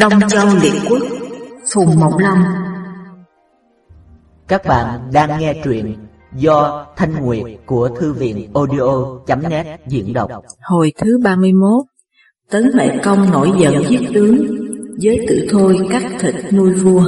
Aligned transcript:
Đông 0.00 0.12
Châu 0.28 0.48
Liệt 0.62 0.72
Quốc 0.90 1.02
Phùng 1.74 2.00
Mộng 2.00 2.18
Long 2.18 2.38
Các 4.48 4.62
bạn 4.64 5.10
đang 5.12 5.40
nghe 5.40 5.54
truyện 5.64 5.96
do 6.36 6.86
Thanh 6.96 7.24
Nguyệt 7.24 7.42
của 7.66 7.88
Thư 8.00 8.12
viện 8.12 8.50
audio.net 8.54 9.80
diễn 9.86 10.12
đọc. 10.12 10.30
Hồi 10.62 10.92
thứ 10.98 11.18
31 11.24 11.84
Tấn 12.50 12.70
Huệ 12.74 12.88
Công 13.04 13.30
nổi 13.30 13.50
giận 13.60 13.84
giết 13.88 14.00
tướng 14.14 14.46
Giới 14.98 15.26
tự 15.28 15.46
thôi 15.50 15.78
cắt 15.90 16.02
thịt 16.20 16.34
nuôi 16.52 16.74
vua. 16.74 17.04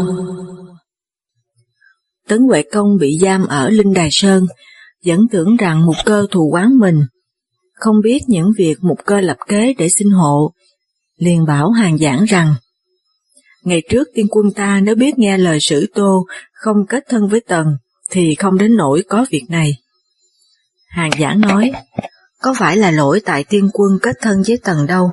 Tấn 2.29 2.39
Huệ 2.48 2.62
Công 2.73 2.97
bị 3.01 3.19
giam 3.23 3.47
ở 3.47 3.69
Linh 3.69 3.93
Đài 3.95 4.09
Sơn 4.11 4.47
Vẫn 5.05 5.29
tưởng 5.31 5.56
rằng 5.56 5.87
một 5.87 5.97
cơ 6.05 6.27
thù 6.31 6.51
quán 6.53 6.79
mình. 6.79 7.01
Không 7.75 7.97
biết 8.05 8.20
những 8.27 8.51
việc 8.59 8.77
một 8.83 8.97
cơ 9.05 9.20
lập 9.20 9.37
kế 9.48 9.75
để 9.79 9.89
xin 9.89 10.11
hộ 10.11 10.53
liền 11.19 11.45
bảo 11.45 11.70
hàng 11.70 11.98
giảng 11.98 12.25
rằng 12.25 12.55
Ngày 13.62 13.83
trước 13.91 14.09
tiên 14.15 14.27
quân 14.30 14.52
ta 14.57 14.80
nếu 14.83 14.95
biết 14.95 15.19
nghe 15.19 15.39
lời 15.39 15.59
sử 15.61 15.87
tô, 15.95 16.27
không 16.53 16.87
kết 16.89 17.05
thân 17.09 17.29
với 17.29 17.41
Tần, 17.41 17.66
thì 18.11 18.34
không 18.34 18.59
đến 18.59 18.77
nỗi 18.77 19.03
có 19.09 19.27
việc 19.31 19.45
này. 19.48 19.77
Hàng 20.89 21.11
giả 21.19 21.34
nói, 21.34 21.72
có 22.41 22.55
phải 22.59 22.77
là 22.77 22.91
lỗi 22.91 23.20
tại 23.25 23.45
tiên 23.45 23.70
quân 23.72 23.98
kết 24.03 24.17
thân 24.20 24.42
với 24.47 24.59
Tần 24.64 24.87
đâu. 24.87 25.11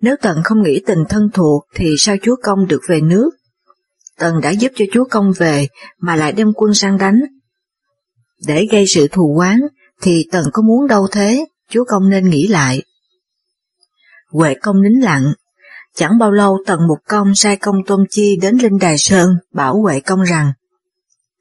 Nếu 0.00 0.16
Tần 0.22 0.42
không 0.44 0.62
nghĩ 0.62 0.80
tình 0.86 1.04
thân 1.08 1.30
thuộc 1.34 1.64
thì 1.74 1.94
sao 1.98 2.16
chúa 2.22 2.36
công 2.42 2.66
được 2.66 2.80
về 2.88 3.00
nước? 3.00 3.30
Tần 4.18 4.40
đã 4.40 4.50
giúp 4.50 4.72
cho 4.74 4.84
chúa 4.92 5.04
công 5.10 5.32
về 5.38 5.68
mà 5.98 6.16
lại 6.16 6.32
đem 6.32 6.52
quân 6.52 6.74
sang 6.74 6.98
đánh. 6.98 7.20
Để 8.46 8.66
gây 8.70 8.84
sự 8.86 9.08
thù 9.08 9.36
oán 9.38 9.60
thì 10.02 10.26
Tần 10.32 10.44
có 10.52 10.62
muốn 10.62 10.86
đâu 10.86 11.06
thế, 11.12 11.46
chúa 11.70 11.84
công 11.84 12.08
nên 12.10 12.30
nghĩ 12.30 12.46
lại. 12.46 12.82
Huệ 14.30 14.54
công 14.54 14.82
nín 14.82 14.92
lặng, 14.92 15.32
Chẳng 15.96 16.18
bao 16.18 16.30
lâu 16.30 16.58
Tần 16.66 16.80
Mục 16.88 16.98
Công 17.08 17.34
sai 17.34 17.56
công 17.56 17.76
Tôn 17.86 18.04
Chi 18.10 18.38
đến 18.42 18.56
Linh 18.56 18.78
Đài 18.78 18.98
Sơn 18.98 19.30
bảo 19.52 19.80
Huệ 19.80 20.00
Công 20.00 20.22
rằng 20.22 20.52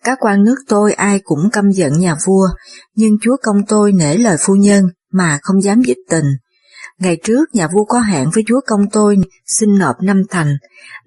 Các 0.04 0.18
quan 0.22 0.44
nước 0.44 0.56
tôi 0.68 0.94
ai 0.94 1.20
cũng 1.24 1.50
căm 1.52 1.72
giận 1.72 2.00
nhà 2.00 2.16
vua, 2.26 2.48
nhưng 2.96 3.18
chúa 3.22 3.36
công 3.44 3.58
tôi 3.68 3.92
nể 3.92 4.18
lời 4.18 4.38
phu 4.40 4.56
nhân 4.56 4.84
mà 5.12 5.40
không 5.42 5.62
dám 5.62 5.82
dứt 5.82 5.98
tình. 6.10 6.26
Ngày 7.00 7.18
trước 7.24 7.46
nhà 7.54 7.68
vua 7.74 7.84
có 7.84 8.00
hẹn 8.00 8.30
với 8.34 8.44
chúa 8.48 8.60
công 8.68 8.82
tôi 8.92 9.16
xin 9.46 9.78
nộp 9.78 9.96
năm 10.02 10.22
thành, 10.30 10.58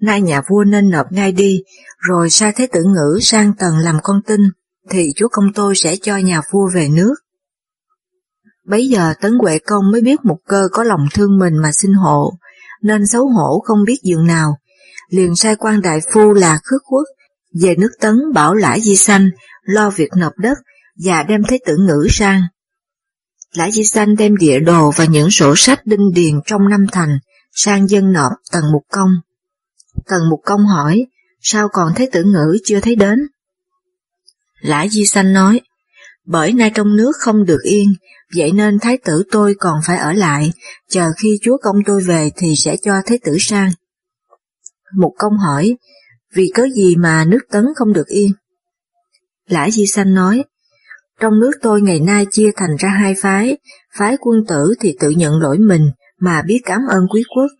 nay 0.01 0.21
nhà 0.21 0.41
vua 0.49 0.63
nên 0.63 0.89
nộp 0.89 1.11
ngay 1.11 1.31
đi, 1.31 1.63
rồi 1.97 2.29
sai 2.29 2.53
thế 2.55 2.67
tử 2.67 2.83
ngữ 2.83 3.19
sang 3.21 3.53
tần 3.59 3.77
làm 3.77 3.97
con 4.03 4.21
tin, 4.27 4.41
thì 4.89 5.09
chúa 5.15 5.27
công 5.27 5.53
tôi 5.55 5.75
sẽ 5.75 5.95
cho 6.01 6.17
nhà 6.17 6.41
vua 6.51 6.69
về 6.75 6.89
nước. 6.89 7.15
Bấy 8.67 8.87
giờ 8.87 9.13
Tấn 9.21 9.37
Huệ 9.41 9.59
Công 9.59 9.91
mới 9.91 10.01
biết 10.01 10.19
một 10.23 10.37
cơ 10.47 10.67
có 10.71 10.83
lòng 10.83 11.05
thương 11.13 11.39
mình 11.39 11.53
mà 11.57 11.71
xin 11.71 11.93
hộ, 11.93 12.33
nên 12.83 13.07
xấu 13.07 13.27
hổ 13.27 13.59
không 13.65 13.83
biết 13.85 13.97
dường 14.03 14.27
nào, 14.27 14.57
liền 15.09 15.35
sai 15.35 15.55
quan 15.55 15.81
đại 15.81 15.99
phu 16.13 16.33
là 16.33 16.59
khước 16.63 16.81
quốc, 16.89 17.03
về 17.61 17.75
nước 17.77 17.91
tấn 17.99 18.15
bảo 18.33 18.55
lã 18.55 18.79
di 18.79 18.95
sanh, 18.95 19.29
lo 19.63 19.89
việc 19.89 20.09
nộp 20.17 20.33
đất 20.37 20.57
và 21.05 21.23
đem 21.23 21.41
thế 21.49 21.59
tử 21.65 21.77
ngữ 21.77 22.07
sang. 22.09 22.41
lã 23.53 23.71
di 23.71 23.83
sanh 23.83 24.15
đem 24.15 24.37
địa 24.37 24.59
đồ 24.59 24.91
và 24.95 25.05
những 25.05 25.29
sổ 25.29 25.53
sách 25.55 25.85
đinh 25.85 26.11
điền 26.13 26.41
trong 26.45 26.69
năm 26.69 26.85
thành 26.91 27.19
sang 27.55 27.87
dân 27.87 28.11
nộp 28.11 28.31
tần 28.51 28.63
mục 28.73 28.83
công. 28.91 29.09
Tần 30.05 30.29
mục 30.29 30.41
công 30.45 30.65
hỏi, 30.65 31.05
sao 31.41 31.69
còn 31.69 31.93
thế 31.95 32.09
tử 32.11 32.23
ngữ 32.23 32.57
chưa 32.65 32.79
thấy 32.79 32.95
đến? 32.95 33.19
lã 34.63 34.87
di 34.87 35.05
sanh 35.05 35.33
nói, 35.33 35.61
bởi 36.25 36.53
nay 36.53 36.71
trong 36.75 36.95
nước 36.95 37.11
không 37.19 37.45
được 37.45 37.61
yên, 37.63 37.87
vậy 38.35 38.51
nên 38.51 38.79
thái 38.79 38.97
tử 38.97 39.23
tôi 39.31 39.55
còn 39.59 39.79
phải 39.85 39.97
ở 39.97 40.13
lại, 40.13 40.51
chờ 40.89 41.07
khi 41.17 41.39
chúa 41.41 41.57
công 41.57 41.75
tôi 41.85 42.01
về 42.01 42.29
thì 42.37 42.53
sẽ 42.55 42.75
cho 42.83 42.93
thái 43.05 43.19
tử 43.23 43.37
sang. 43.39 43.71
Một 44.97 45.13
công 45.17 45.37
hỏi, 45.37 45.77
vì 46.35 46.51
cớ 46.53 46.67
gì 46.75 46.95
mà 46.95 47.25
nước 47.25 47.39
tấn 47.51 47.65
không 47.75 47.93
được 47.93 48.07
yên? 48.07 48.31
Lã 49.47 49.69
Di 49.69 49.85
Sanh 49.87 50.13
nói, 50.13 50.43
trong 51.19 51.39
nước 51.39 51.51
tôi 51.61 51.81
ngày 51.81 51.99
nay 51.99 52.25
chia 52.31 52.51
thành 52.55 52.75
ra 52.79 52.89
hai 52.89 53.15
phái, 53.21 53.57
phái 53.97 54.17
quân 54.19 54.37
tử 54.47 54.73
thì 54.79 54.97
tự 54.99 55.09
nhận 55.09 55.39
lỗi 55.39 55.57
mình 55.57 55.91
mà 56.19 56.41
biết 56.41 56.61
cảm 56.65 56.79
ơn 56.89 57.07
quý 57.11 57.23
quốc, 57.35 57.51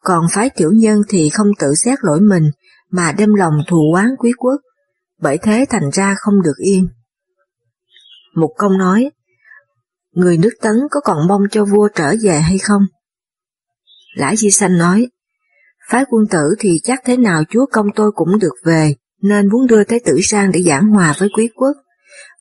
còn 0.00 0.24
phái 0.32 0.50
tiểu 0.50 0.70
nhân 0.74 1.02
thì 1.08 1.30
không 1.30 1.48
tự 1.58 1.74
xét 1.74 1.98
lỗi 2.02 2.20
mình 2.20 2.50
mà 2.90 3.12
đem 3.12 3.34
lòng 3.34 3.54
thù 3.68 3.92
oán 3.94 4.08
quý 4.18 4.32
quốc, 4.36 4.60
bởi 5.20 5.38
thế 5.42 5.64
thành 5.70 5.90
ra 5.92 6.14
không 6.18 6.42
được 6.42 6.56
yên. 6.56 6.88
Một 8.34 8.54
công 8.58 8.78
nói, 8.78 9.10
người 10.12 10.38
nước 10.38 10.52
tấn 10.60 10.74
có 10.90 11.00
còn 11.00 11.28
mong 11.28 11.42
cho 11.50 11.64
vua 11.64 11.88
trở 11.94 12.14
về 12.22 12.40
hay 12.40 12.58
không? 12.58 12.82
Lã 14.16 14.36
Di 14.36 14.50
Sanh 14.50 14.78
nói, 14.78 15.08
phái 15.90 16.04
quân 16.10 16.26
tử 16.30 16.54
thì 16.58 16.80
chắc 16.82 17.00
thế 17.04 17.16
nào 17.16 17.42
chúa 17.50 17.66
công 17.72 17.86
tôi 17.94 18.12
cũng 18.14 18.38
được 18.38 18.54
về, 18.64 18.94
nên 19.22 19.48
muốn 19.48 19.66
đưa 19.66 19.84
thái 19.84 20.00
tử 20.04 20.18
sang 20.22 20.50
để 20.52 20.62
giảng 20.62 20.86
hòa 20.86 21.14
với 21.18 21.28
quý 21.36 21.48
quốc. 21.54 21.76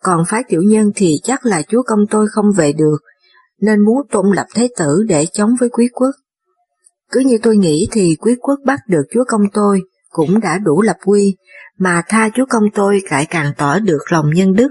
Còn 0.04 0.24
phái 0.30 0.42
tiểu 0.48 0.62
nhân 0.62 0.92
thì 0.96 1.16
chắc 1.24 1.46
là 1.46 1.62
chúa 1.62 1.84
công 1.84 2.00
tôi 2.10 2.28
không 2.32 2.46
về 2.58 2.74
được, 2.74 2.98
nên 3.62 3.86
muốn 3.86 3.98
tôn 4.12 4.26
lập 4.36 4.46
thái 4.56 4.70
tử 4.78 5.04
để 5.08 5.26
chống 5.34 5.50
với 5.60 5.70
quý 5.70 5.88
quốc. 5.94 6.12
Cứ 7.12 7.20
như 7.20 7.38
tôi 7.44 7.58
nghĩ 7.58 7.88
thì 7.92 8.16
quý 8.20 8.36
quốc 8.42 8.60
bắt 8.66 8.80
được 8.88 9.04
chúa 9.12 9.24
công 9.28 9.42
tôi 9.54 9.82
cũng 10.10 10.40
đã 10.40 10.58
đủ 10.58 10.82
lập 10.82 10.98
quy, 11.06 11.36
mà 11.78 12.02
tha 12.08 12.30
chúa 12.36 12.46
công 12.50 12.64
tôi 12.74 13.02
lại 13.12 13.26
càng 13.30 13.54
tỏ 13.58 13.80
được 13.80 14.02
lòng 14.12 14.30
nhân 14.34 14.54
đức. 14.54 14.70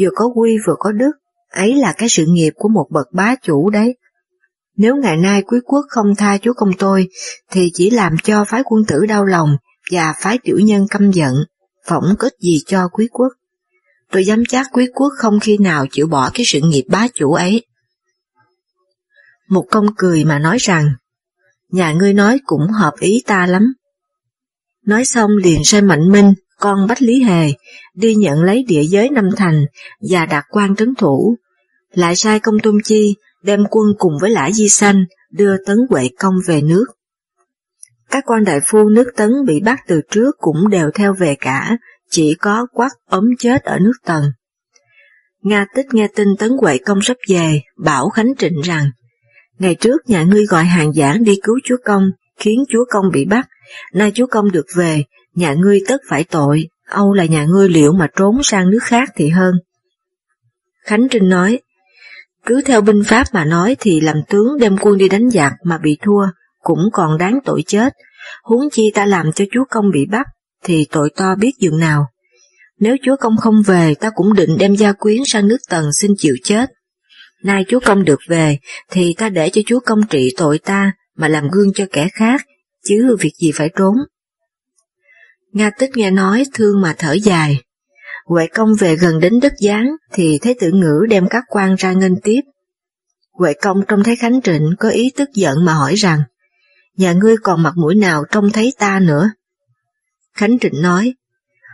Vừa 0.00 0.08
có 0.14 0.24
quy 0.34 0.56
vừa 0.66 0.74
có 0.78 0.92
đức, 0.92 1.10
ấy 1.50 1.74
là 1.74 1.92
cái 1.92 2.08
sự 2.08 2.24
nghiệp 2.28 2.52
của 2.56 2.68
một 2.68 2.86
bậc 2.90 3.06
bá 3.12 3.34
chủ 3.42 3.70
đấy. 3.70 3.96
Nếu 4.76 4.96
ngày 4.96 5.16
nay 5.16 5.42
quý 5.42 5.58
quốc 5.64 5.84
không 5.88 6.14
tha 6.14 6.38
chúa 6.38 6.52
công 6.52 6.70
tôi, 6.78 7.08
thì 7.50 7.70
chỉ 7.74 7.90
làm 7.90 8.16
cho 8.24 8.44
phái 8.44 8.62
quân 8.64 8.84
tử 8.88 9.06
đau 9.06 9.24
lòng 9.24 9.56
và 9.92 10.14
phái 10.20 10.38
tiểu 10.44 10.58
nhân 10.58 10.86
căm 10.90 11.10
giận, 11.10 11.34
phỏng 11.86 12.14
kết 12.18 12.32
gì 12.40 12.62
cho 12.66 12.88
quý 12.88 13.08
quốc. 13.12 13.28
Tôi 14.12 14.24
dám 14.24 14.42
chắc 14.48 14.66
quý 14.72 14.86
quốc 14.94 15.12
không 15.18 15.40
khi 15.40 15.58
nào 15.58 15.86
chịu 15.90 16.06
bỏ 16.06 16.30
cái 16.34 16.46
sự 16.46 16.60
nghiệp 16.62 16.84
bá 16.88 17.08
chủ 17.14 17.32
ấy. 17.32 17.66
Một 19.48 19.64
công 19.70 19.86
cười 19.96 20.24
mà 20.24 20.38
nói 20.38 20.56
rằng, 20.60 20.86
nhà 21.68 21.92
ngươi 21.92 22.14
nói 22.14 22.40
cũng 22.44 22.70
hợp 22.70 22.94
ý 23.00 23.22
ta 23.26 23.46
lắm. 23.46 23.74
Nói 24.86 25.04
xong 25.04 25.30
liền 25.42 25.64
sai 25.64 25.82
Mạnh 25.82 26.12
Minh, 26.12 26.34
con 26.60 26.86
Bách 26.88 27.02
Lý 27.02 27.22
Hề, 27.22 27.52
đi 27.94 28.14
nhận 28.14 28.42
lấy 28.42 28.64
địa 28.68 28.82
giới 28.82 29.10
Năm 29.10 29.28
Thành 29.36 29.64
và 30.10 30.26
đặt 30.26 30.44
quan 30.50 30.76
trấn 30.76 30.94
thủ, 30.94 31.36
lại 31.92 32.16
sai 32.16 32.40
công 32.40 32.58
tôn 32.62 32.78
chi 32.84 33.14
đem 33.42 33.60
quân 33.70 33.86
cùng 33.98 34.12
với 34.20 34.30
lã 34.30 34.50
di 34.50 34.68
sanh 34.68 35.04
đưa 35.30 35.56
tấn 35.66 35.76
huệ 35.90 36.08
công 36.18 36.34
về 36.46 36.62
nước. 36.62 36.84
Các 38.10 38.24
quan 38.26 38.44
đại 38.44 38.60
phu 38.66 38.88
nước 38.88 39.10
tấn 39.16 39.30
bị 39.46 39.60
bắt 39.60 39.80
từ 39.86 40.00
trước 40.10 40.36
cũng 40.38 40.68
đều 40.70 40.90
theo 40.94 41.14
về 41.14 41.36
cả, 41.40 41.76
chỉ 42.10 42.34
có 42.34 42.66
quắc 42.72 42.92
ốm 43.06 43.24
chết 43.38 43.62
ở 43.62 43.78
nước 43.78 43.92
tần. 44.04 44.24
Nga 45.42 45.66
tích 45.74 45.86
nghe 45.92 46.08
tin 46.14 46.28
tấn 46.38 46.50
huệ 46.60 46.78
công 46.78 47.02
sắp 47.02 47.16
về, 47.28 47.60
bảo 47.76 48.08
Khánh 48.08 48.32
Trịnh 48.38 48.60
rằng, 48.60 48.90
ngày 49.58 49.74
trước 49.74 49.96
nhà 50.06 50.22
ngươi 50.22 50.46
gọi 50.46 50.64
hàng 50.64 50.92
giảng 50.92 51.24
đi 51.24 51.40
cứu 51.42 51.58
chúa 51.64 51.76
công, 51.84 52.10
khiến 52.38 52.64
chúa 52.68 52.84
công 52.90 53.04
bị 53.12 53.24
bắt, 53.24 53.48
nay 53.92 54.12
chúa 54.14 54.26
công 54.26 54.52
được 54.52 54.66
về, 54.76 55.04
nhà 55.38 55.54
ngươi 55.54 55.80
tất 55.88 56.00
phải 56.08 56.24
tội, 56.24 56.68
Âu 56.88 57.12
là 57.12 57.24
nhà 57.24 57.44
ngươi 57.44 57.68
liệu 57.68 57.92
mà 57.92 58.06
trốn 58.16 58.42
sang 58.42 58.70
nước 58.70 58.82
khác 58.82 59.08
thì 59.16 59.28
hơn. 59.28 59.54
Khánh 60.84 61.08
Trinh 61.08 61.28
nói, 61.28 61.60
cứ 62.46 62.62
theo 62.64 62.80
binh 62.80 63.02
pháp 63.06 63.26
mà 63.32 63.44
nói 63.44 63.76
thì 63.80 64.00
làm 64.00 64.16
tướng 64.28 64.58
đem 64.60 64.76
quân 64.80 64.98
đi 64.98 65.08
đánh 65.08 65.30
giặc 65.30 65.52
mà 65.64 65.78
bị 65.78 65.98
thua, 66.02 66.26
cũng 66.62 66.88
còn 66.92 67.18
đáng 67.18 67.38
tội 67.44 67.62
chết, 67.66 67.92
huống 68.42 68.70
chi 68.72 68.90
ta 68.94 69.06
làm 69.06 69.32
cho 69.32 69.44
chúa 69.52 69.64
công 69.70 69.90
bị 69.92 70.06
bắt, 70.06 70.26
thì 70.64 70.86
tội 70.90 71.10
to 71.16 71.34
biết 71.34 71.52
dường 71.58 71.78
nào. 71.78 72.06
Nếu 72.80 72.96
chúa 73.02 73.16
công 73.20 73.36
không 73.36 73.62
về, 73.66 73.94
ta 73.94 74.10
cũng 74.14 74.34
định 74.34 74.56
đem 74.58 74.76
gia 74.76 74.92
quyến 74.92 75.18
sang 75.26 75.48
nước 75.48 75.58
tần 75.68 75.84
xin 76.00 76.10
chịu 76.18 76.34
chết. 76.44 76.70
Nay 77.44 77.64
chúa 77.68 77.80
công 77.80 78.04
được 78.04 78.20
về, 78.28 78.58
thì 78.90 79.14
ta 79.18 79.28
để 79.28 79.50
cho 79.50 79.62
chúa 79.66 79.80
công 79.80 80.06
trị 80.10 80.34
tội 80.36 80.58
ta, 80.58 80.92
mà 81.16 81.28
làm 81.28 81.48
gương 81.48 81.72
cho 81.74 81.84
kẻ 81.92 82.08
khác, 82.12 82.46
chứ 82.84 83.16
việc 83.20 83.32
gì 83.40 83.52
phải 83.52 83.70
trốn. 83.76 83.94
Nga 85.52 85.70
tích 85.78 85.90
nghe 85.94 86.10
nói 86.10 86.44
thương 86.54 86.80
mà 86.82 86.94
thở 86.98 87.12
dài. 87.12 87.62
Huệ 88.26 88.46
công 88.46 88.74
về 88.74 88.96
gần 88.96 89.20
đến 89.20 89.40
đất 89.42 89.52
giáng 89.58 89.88
thì 90.12 90.38
thấy 90.42 90.56
tử 90.60 90.70
ngữ 90.72 91.06
đem 91.10 91.28
các 91.28 91.44
quan 91.48 91.74
ra 91.74 91.92
nghênh 91.92 92.20
tiếp. 92.20 92.40
Huệ 93.32 93.54
công 93.54 93.82
trông 93.88 94.04
thấy 94.04 94.16
Khánh 94.16 94.42
Trịnh 94.42 94.70
có 94.78 94.88
ý 94.88 95.12
tức 95.16 95.28
giận 95.34 95.64
mà 95.64 95.74
hỏi 95.74 95.94
rằng, 95.94 96.20
nhà 96.96 97.12
ngươi 97.12 97.36
còn 97.42 97.62
mặt 97.62 97.72
mũi 97.76 97.94
nào 97.94 98.24
trông 98.30 98.50
thấy 98.50 98.72
ta 98.78 99.00
nữa? 99.00 99.30
Khánh 100.34 100.58
Trịnh 100.58 100.82
nói, 100.82 101.14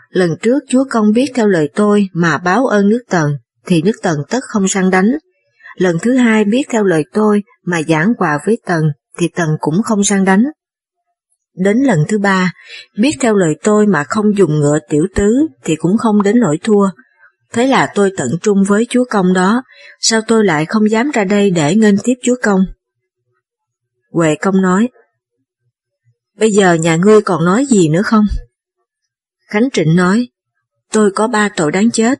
lần 0.08 0.36
trước 0.42 0.58
chúa 0.68 0.84
công 0.90 1.12
biết 1.12 1.30
theo 1.34 1.48
lời 1.48 1.68
tôi 1.74 2.08
mà 2.12 2.38
báo 2.38 2.66
ơn 2.66 2.88
nước 2.88 3.02
tần, 3.08 3.32
thì 3.66 3.82
nước 3.82 3.96
tần 4.02 4.18
tất 4.28 4.40
không 4.48 4.68
sang 4.68 4.90
đánh. 4.90 5.10
Lần 5.76 5.96
thứ 6.02 6.16
hai 6.16 6.44
biết 6.44 6.62
theo 6.70 6.84
lời 6.84 7.04
tôi 7.12 7.42
mà 7.64 7.82
giảng 7.88 8.12
quà 8.18 8.38
với 8.46 8.58
tần, 8.66 8.84
thì 9.18 9.28
tần 9.28 9.48
cũng 9.60 9.82
không 9.82 10.04
sang 10.04 10.24
đánh. 10.24 10.44
Đến 11.54 11.76
lần 11.78 11.98
thứ 12.08 12.18
ba, 12.18 12.52
biết 12.98 13.16
theo 13.20 13.34
lời 13.34 13.54
tôi 13.62 13.86
mà 13.86 14.04
không 14.04 14.36
dùng 14.36 14.60
ngựa 14.60 14.78
tiểu 14.88 15.06
tứ 15.14 15.46
thì 15.64 15.76
cũng 15.76 15.98
không 15.98 16.22
đến 16.22 16.40
nỗi 16.40 16.58
thua. 16.62 16.88
Thế 17.52 17.66
là 17.66 17.92
tôi 17.94 18.12
tận 18.16 18.28
trung 18.42 18.64
với 18.68 18.86
chúa 18.90 19.04
công 19.10 19.32
đó, 19.32 19.62
sao 20.00 20.20
tôi 20.26 20.44
lại 20.44 20.66
không 20.66 20.90
dám 20.90 21.10
ra 21.10 21.24
đây 21.24 21.50
để 21.50 21.74
nghênh 21.74 21.98
tiếp 22.04 22.14
chúa 22.22 22.36
công? 22.42 22.60
Huệ 24.12 24.34
công 24.34 24.62
nói, 24.62 24.88
Bây 26.38 26.52
giờ 26.52 26.74
nhà 26.74 26.96
ngươi 26.96 27.20
còn 27.20 27.44
nói 27.44 27.66
gì 27.66 27.88
nữa 27.88 28.02
không? 28.04 28.24
Khánh 29.48 29.70
Trịnh 29.72 29.96
nói, 29.96 30.28
tôi 30.92 31.10
có 31.10 31.28
ba 31.28 31.48
tội 31.56 31.72
đáng 31.72 31.90
chết. 31.90 32.18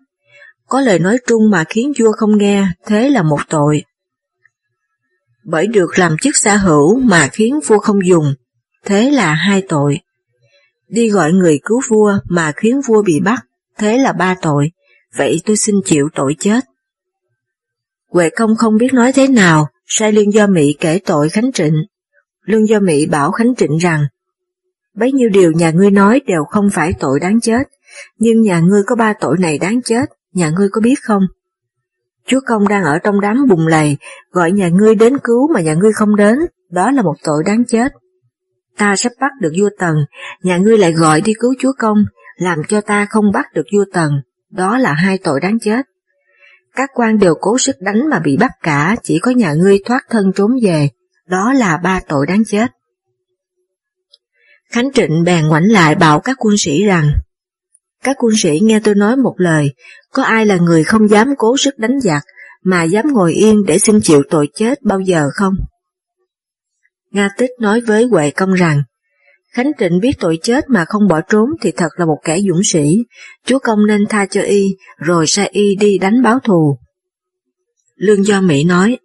Có 0.68 0.80
lời 0.80 0.98
nói 0.98 1.18
trung 1.26 1.50
mà 1.50 1.64
khiến 1.68 1.92
vua 1.98 2.12
không 2.12 2.38
nghe, 2.38 2.66
thế 2.86 3.10
là 3.10 3.22
một 3.22 3.40
tội. 3.48 3.84
Bởi 5.44 5.66
được 5.66 5.98
làm 5.98 6.16
chức 6.22 6.36
xã 6.36 6.56
hữu 6.56 7.00
mà 7.00 7.28
khiến 7.32 7.60
vua 7.66 7.78
không 7.78 8.06
dùng, 8.06 8.34
thế 8.84 9.10
là 9.10 9.34
hai 9.34 9.62
tội. 9.68 10.00
Đi 10.88 11.08
gọi 11.08 11.32
người 11.32 11.60
cứu 11.64 11.80
vua 11.88 12.18
mà 12.24 12.52
khiến 12.56 12.80
vua 12.86 13.02
bị 13.02 13.20
bắt, 13.20 13.46
thế 13.78 13.98
là 13.98 14.12
ba 14.12 14.34
tội, 14.42 14.70
vậy 15.16 15.40
tôi 15.44 15.56
xin 15.56 15.74
chịu 15.84 16.08
tội 16.14 16.36
chết. 16.38 16.64
Huệ 18.10 18.30
công 18.30 18.56
không 18.56 18.76
biết 18.76 18.94
nói 18.94 19.12
thế 19.12 19.28
nào, 19.28 19.68
sai 19.86 20.12
Lương 20.12 20.32
Do 20.32 20.46
Mỹ 20.46 20.76
kể 20.80 21.00
tội 21.06 21.28
Khánh 21.28 21.52
Trịnh. 21.52 21.74
Lương 22.44 22.68
Do 22.68 22.80
Mỹ 22.80 23.06
bảo 23.06 23.30
Khánh 23.30 23.54
Trịnh 23.54 23.76
rằng, 23.76 24.04
bấy 24.94 25.12
nhiêu 25.12 25.28
điều 25.28 25.52
nhà 25.52 25.70
ngươi 25.70 25.90
nói 25.90 26.20
đều 26.26 26.44
không 26.44 26.70
phải 26.70 26.92
tội 27.00 27.20
đáng 27.20 27.40
chết, 27.40 27.68
nhưng 28.18 28.42
nhà 28.42 28.60
ngươi 28.60 28.82
có 28.86 28.96
ba 28.96 29.12
tội 29.20 29.36
này 29.38 29.58
đáng 29.58 29.82
chết, 29.82 30.10
nhà 30.32 30.50
ngươi 30.56 30.68
có 30.72 30.80
biết 30.80 30.94
không? 31.02 31.22
Chúa 32.26 32.40
Công 32.46 32.68
đang 32.68 32.84
ở 32.84 32.98
trong 32.98 33.20
đám 33.20 33.46
bùng 33.48 33.66
lầy, 33.66 33.96
gọi 34.30 34.52
nhà 34.52 34.68
ngươi 34.68 34.94
đến 34.94 35.18
cứu 35.24 35.52
mà 35.52 35.60
nhà 35.60 35.74
ngươi 35.74 35.92
không 35.92 36.16
đến, 36.16 36.38
đó 36.70 36.90
là 36.90 37.02
một 37.02 37.14
tội 37.24 37.42
đáng 37.46 37.64
chết. 37.68 37.92
Ta 38.78 38.96
sắp 38.96 39.12
bắt 39.20 39.32
được 39.40 39.52
vua 39.58 39.70
Tần, 39.78 39.96
nhà 40.42 40.56
ngươi 40.56 40.78
lại 40.78 40.92
gọi 40.92 41.20
đi 41.20 41.32
cứu 41.40 41.54
Chúa 41.58 41.72
Công, 41.78 41.98
làm 42.36 42.58
cho 42.68 42.80
ta 42.80 43.06
không 43.10 43.32
bắt 43.32 43.46
được 43.54 43.66
vua 43.74 43.84
Tần, 43.92 44.12
đó 44.50 44.78
là 44.78 44.92
hai 44.92 45.18
tội 45.18 45.40
đáng 45.40 45.58
chết. 45.60 45.86
Các 46.74 46.90
quan 46.94 47.18
đều 47.18 47.34
cố 47.40 47.58
sức 47.58 47.76
đánh 47.80 48.10
mà 48.10 48.18
bị 48.18 48.36
bắt 48.36 48.50
cả, 48.62 48.96
chỉ 49.02 49.18
có 49.18 49.30
nhà 49.30 49.52
ngươi 49.52 49.78
thoát 49.84 50.00
thân 50.10 50.32
trốn 50.34 50.50
về, 50.62 50.88
đó 51.26 51.52
là 51.52 51.76
ba 51.76 52.00
tội 52.08 52.26
đáng 52.26 52.42
chết. 52.46 52.66
Khánh 54.70 54.92
Trịnh 54.92 55.24
bèn 55.24 55.46
ngoảnh 55.46 55.70
lại 55.70 55.94
bảo 55.94 56.20
các 56.20 56.36
quân 56.40 56.54
sĩ 56.58 56.84
rằng, 56.84 57.10
các 58.04 58.16
quân 58.18 58.34
sĩ 58.36 58.60
nghe 58.62 58.80
tôi 58.84 58.94
nói 58.94 59.16
một 59.16 59.34
lời, 59.36 59.74
có 60.12 60.22
ai 60.22 60.46
là 60.46 60.56
người 60.56 60.84
không 60.84 61.08
dám 61.08 61.34
cố 61.38 61.56
sức 61.56 61.78
đánh 61.78 62.00
giặc, 62.00 62.22
mà 62.64 62.82
dám 62.82 63.12
ngồi 63.12 63.32
yên 63.32 63.64
để 63.66 63.78
xin 63.78 64.00
chịu 64.02 64.22
tội 64.30 64.48
chết 64.54 64.82
bao 64.82 65.00
giờ 65.00 65.28
không? 65.34 65.54
Nga 67.14 67.28
Tích 67.38 67.50
nói 67.60 67.80
với 67.80 68.04
Huệ 68.04 68.30
Công 68.30 68.52
rằng, 68.52 68.82
Khánh 69.52 69.70
Trịnh 69.78 70.00
biết 70.00 70.12
tội 70.20 70.38
chết 70.42 70.64
mà 70.68 70.84
không 70.84 71.08
bỏ 71.08 71.20
trốn 71.20 71.48
thì 71.62 71.72
thật 71.76 71.88
là 71.96 72.04
một 72.06 72.18
kẻ 72.24 72.40
dũng 72.48 72.62
sĩ, 72.64 72.98
chúa 73.46 73.58
công 73.58 73.86
nên 73.86 74.06
tha 74.08 74.26
cho 74.26 74.42
y, 74.42 74.76
rồi 74.96 75.26
sai 75.26 75.48
y 75.52 75.74
đi 75.76 75.98
đánh 75.98 76.22
báo 76.22 76.38
thù. 76.44 76.78
Lương 77.96 78.26
Do 78.26 78.40
Mỹ 78.40 78.64
nói, 78.64 78.98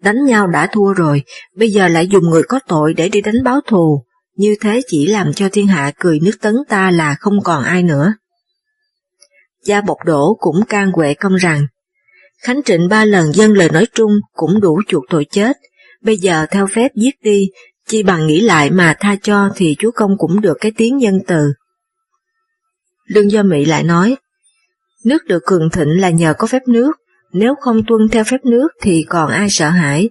đánh 0.00 0.24
nhau 0.24 0.46
đã 0.46 0.68
thua 0.72 0.92
rồi, 0.92 1.22
bây 1.56 1.70
giờ 1.70 1.88
lại 1.88 2.08
dùng 2.08 2.30
người 2.30 2.42
có 2.48 2.60
tội 2.68 2.94
để 2.94 3.08
đi 3.08 3.20
đánh 3.20 3.42
báo 3.44 3.60
thù, 3.66 4.04
như 4.36 4.54
thế 4.60 4.80
chỉ 4.86 5.06
làm 5.06 5.32
cho 5.32 5.48
thiên 5.52 5.66
hạ 5.66 5.92
cười 5.98 6.20
nước 6.20 6.40
tấn 6.40 6.54
ta 6.68 6.90
là 6.90 7.16
không 7.20 7.42
còn 7.44 7.64
ai 7.64 7.82
nữa. 7.82 8.14
Gia 9.64 9.80
Bộc 9.80 9.98
Đổ 10.04 10.36
cũng 10.40 10.64
can 10.68 10.90
Huệ 10.92 11.14
Công 11.14 11.34
rằng, 11.34 11.66
Khánh 12.42 12.62
Trịnh 12.62 12.88
ba 12.88 13.04
lần 13.04 13.32
dâng 13.32 13.52
lời 13.52 13.70
nói 13.70 13.86
trung 13.94 14.12
cũng 14.32 14.60
đủ 14.60 14.80
chuộc 14.88 15.04
tội 15.10 15.26
chết, 15.30 15.56
bây 16.02 16.16
giờ 16.16 16.46
theo 16.50 16.66
phép 16.66 16.88
giết 16.94 17.14
đi, 17.22 17.50
chi 17.88 18.02
bằng 18.02 18.26
nghĩ 18.26 18.40
lại 18.40 18.70
mà 18.70 18.94
tha 19.00 19.16
cho 19.22 19.50
thì 19.56 19.76
chúa 19.78 19.90
công 19.90 20.18
cũng 20.18 20.40
được 20.40 20.56
cái 20.60 20.72
tiếng 20.76 20.96
nhân 20.96 21.18
từ. 21.26 21.52
Lương 23.06 23.30
Do 23.30 23.42
Mỹ 23.42 23.64
lại 23.64 23.82
nói, 23.82 24.16
nước 25.04 25.24
được 25.26 25.42
cường 25.46 25.70
thịnh 25.70 26.00
là 26.00 26.10
nhờ 26.10 26.34
có 26.38 26.46
phép 26.46 26.62
nước, 26.68 26.92
nếu 27.32 27.54
không 27.60 27.82
tuân 27.86 28.08
theo 28.08 28.24
phép 28.24 28.44
nước 28.44 28.68
thì 28.80 29.04
còn 29.08 29.30
ai 29.30 29.46
sợ 29.50 29.68
hãi. 29.68 30.10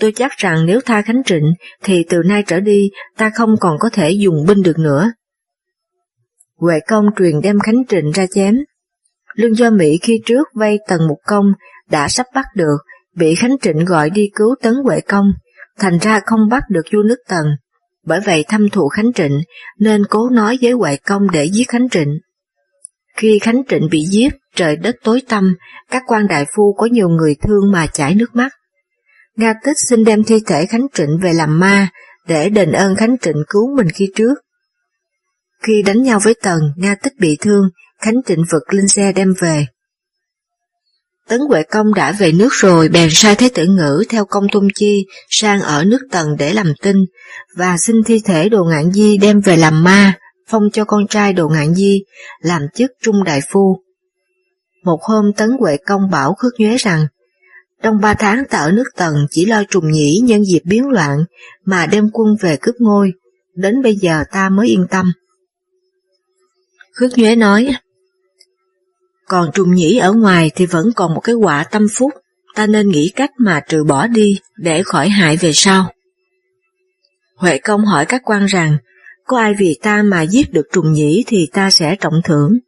Tôi 0.00 0.12
chắc 0.12 0.32
rằng 0.36 0.66
nếu 0.66 0.80
tha 0.80 1.02
Khánh 1.02 1.22
Trịnh 1.24 1.52
thì 1.82 2.04
từ 2.08 2.22
nay 2.26 2.42
trở 2.46 2.60
đi 2.60 2.90
ta 3.16 3.30
không 3.34 3.56
còn 3.60 3.76
có 3.78 3.88
thể 3.92 4.10
dùng 4.10 4.46
binh 4.46 4.62
được 4.62 4.78
nữa. 4.78 5.12
Huệ 6.56 6.80
công 6.88 7.06
truyền 7.18 7.40
đem 7.40 7.58
Khánh 7.60 7.82
Trịnh 7.88 8.10
ra 8.10 8.26
chém. 8.34 8.58
Lương 9.34 9.54
Do 9.54 9.70
Mỹ 9.70 9.98
khi 10.02 10.20
trước 10.26 10.48
vay 10.54 10.78
tần 10.88 11.08
một 11.08 11.18
công 11.26 11.52
đã 11.90 12.08
sắp 12.08 12.26
bắt 12.34 12.46
được, 12.56 12.76
bị 13.16 13.34
Khánh 13.34 13.56
Trịnh 13.62 13.84
gọi 13.84 14.10
đi 14.10 14.30
cứu 14.34 14.54
tấn 14.62 14.74
Huệ 14.84 15.00
công, 15.00 15.32
thành 15.78 15.98
ra 15.98 16.20
không 16.26 16.48
bắt 16.50 16.62
được 16.70 16.82
vua 16.92 17.02
nước 17.02 17.18
Tần. 17.28 17.46
Bởi 18.06 18.20
vậy 18.20 18.44
thâm 18.48 18.68
thụ 18.68 18.88
Khánh 18.88 19.12
Trịnh 19.12 19.40
nên 19.78 20.04
cố 20.10 20.28
nói 20.28 20.58
với 20.62 20.72
Huệ 20.72 20.96
công 20.96 21.30
để 21.30 21.44
giết 21.52 21.68
Khánh 21.68 21.88
Trịnh. 21.88 22.18
Khi 23.16 23.38
Khánh 23.38 23.62
Trịnh 23.68 23.88
bị 23.90 24.04
giết, 24.04 24.32
trời 24.56 24.76
đất 24.76 24.96
tối 25.04 25.22
tăm, 25.28 25.56
các 25.90 26.02
quan 26.06 26.26
đại 26.26 26.46
phu 26.56 26.74
có 26.78 26.86
nhiều 26.86 27.08
người 27.08 27.34
thương 27.42 27.72
mà 27.72 27.86
chảy 27.86 28.14
nước 28.14 28.34
mắt. 28.34 28.52
Nga 29.36 29.54
Tích 29.64 29.76
xin 29.88 30.04
đem 30.04 30.24
thi 30.24 30.38
thể 30.46 30.66
Khánh 30.66 30.86
Trịnh 30.94 31.18
về 31.22 31.32
làm 31.32 31.60
ma, 31.60 31.88
để 32.28 32.48
đền 32.48 32.72
ơn 32.72 32.96
Khánh 32.96 33.16
Trịnh 33.18 33.42
cứu 33.48 33.76
mình 33.76 33.88
khi 33.94 34.08
trước. 34.16 34.34
Khi 35.62 35.82
đánh 35.82 36.02
nhau 36.02 36.18
với 36.22 36.34
Tần, 36.42 36.60
Nga 36.76 36.94
Tích 36.94 37.12
bị 37.18 37.36
thương, 37.40 37.62
Khánh 38.00 38.22
Trịnh 38.26 38.44
vực 38.52 38.62
lên 38.74 38.88
xe 38.88 39.12
đem 39.12 39.34
về. 39.40 39.66
Tấn 41.28 41.40
Huệ 41.48 41.62
Công 41.62 41.94
đã 41.94 42.12
về 42.12 42.32
nước 42.32 42.48
rồi 42.52 42.88
bèn 42.88 43.08
sai 43.10 43.34
Thế 43.34 43.48
tử 43.54 43.66
Ngữ 43.66 44.04
theo 44.08 44.24
công 44.24 44.46
Tung 44.52 44.68
Chi 44.74 45.06
sang 45.28 45.60
ở 45.60 45.84
nước 45.84 46.00
Tần 46.10 46.36
để 46.38 46.54
làm 46.54 46.72
tinh, 46.82 46.96
và 47.56 47.76
xin 47.78 47.96
thi 48.06 48.20
thể 48.24 48.48
Đồ 48.48 48.64
Ngạn 48.64 48.92
Di 48.92 49.18
đem 49.18 49.40
về 49.40 49.56
làm 49.56 49.84
ma, 49.84 50.14
phong 50.48 50.70
cho 50.72 50.84
con 50.84 51.06
trai 51.06 51.32
Đồ 51.32 51.48
Ngạn 51.48 51.74
Di, 51.74 52.02
làm 52.40 52.62
chức 52.74 52.90
Trung 53.02 53.24
Đại 53.24 53.40
Phu. 53.50 53.82
Một 54.84 55.02
hôm 55.02 55.32
Tấn 55.32 55.50
Huệ 55.60 55.76
Công 55.76 56.10
bảo 56.10 56.34
Khước 56.34 56.52
Nhuế 56.58 56.76
rằng, 56.76 57.06
trong 57.82 58.00
ba 58.00 58.14
tháng 58.14 58.44
ta 58.50 58.58
ở 58.58 58.72
nước 58.72 58.84
Tần 58.96 59.14
chỉ 59.30 59.44
lo 59.44 59.62
trùng 59.70 59.92
nhĩ 59.92 60.20
nhân 60.24 60.44
dịp 60.44 60.62
biến 60.64 60.88
loạn, 60.88 61.24
mà 61.64 61.86
đem 61.86 62.10
quân 62.12 62.36
về 62.40 62.56
cướp 62.60 62.74
ngôi, 62.78 63.12
đến 63.54 63.82
bây 63.82 63.96
giờ 63.96 64.24
ta 64.32 64.48
mới 64.48 64.68
yên 64.68 64.86
tâm. 64.90 65.12
Khước 66.94 67.18
Nhuế 67.18 67.36
nói, 67.36 67.68
còn 69.32 69.50
trùng 69.54 69.74
nhĩ 69.74 69.96
ở 69.96 70.12
ngoài 70.12 70.50
thì 70.54 70.66
vẫn 70.66 70.92
còn 70.96 71.14
một 71.14 71.20
cái 71.20 71.34
quả 71.34 71.64
tâm 71.64 71.86
phúc, 71.92 72.12
ta 72.54 72.66
nên 72.66 72.88
nghĩ 72.88 73.12
cách 73.16 73.30
mà 73.38 73.60
trừ 73.68 73.84
bỏ 73.84 74.06
đi 74.06 74.38
để 74.56 74.82
khỏi 74.82 75.08
hại 75.08 75.36
về 75.36 75.52
sau. 75.52 75.92
Huệ 77.36 77.58
công 77.58 77.84
hỏi 77.84 78.06
các 78.06 78.22
quan 78.24 78.46
rằng, 78.46 78.76
có 79.26 79.38
ai 79.38 79.54
vì 79.58 79.78
ta 79.82 80.02
mà 80.02 80.22
giết 80.22 80.52
được 80.52 80.66
trùng 80.72 80.92
nhĩ 80.92 81.24
thì 81.26 81.48
ta 81.52 81.70
sẽ 81.70 81.96
trọng 81.96 82.20
thưởng. 82.24 82.58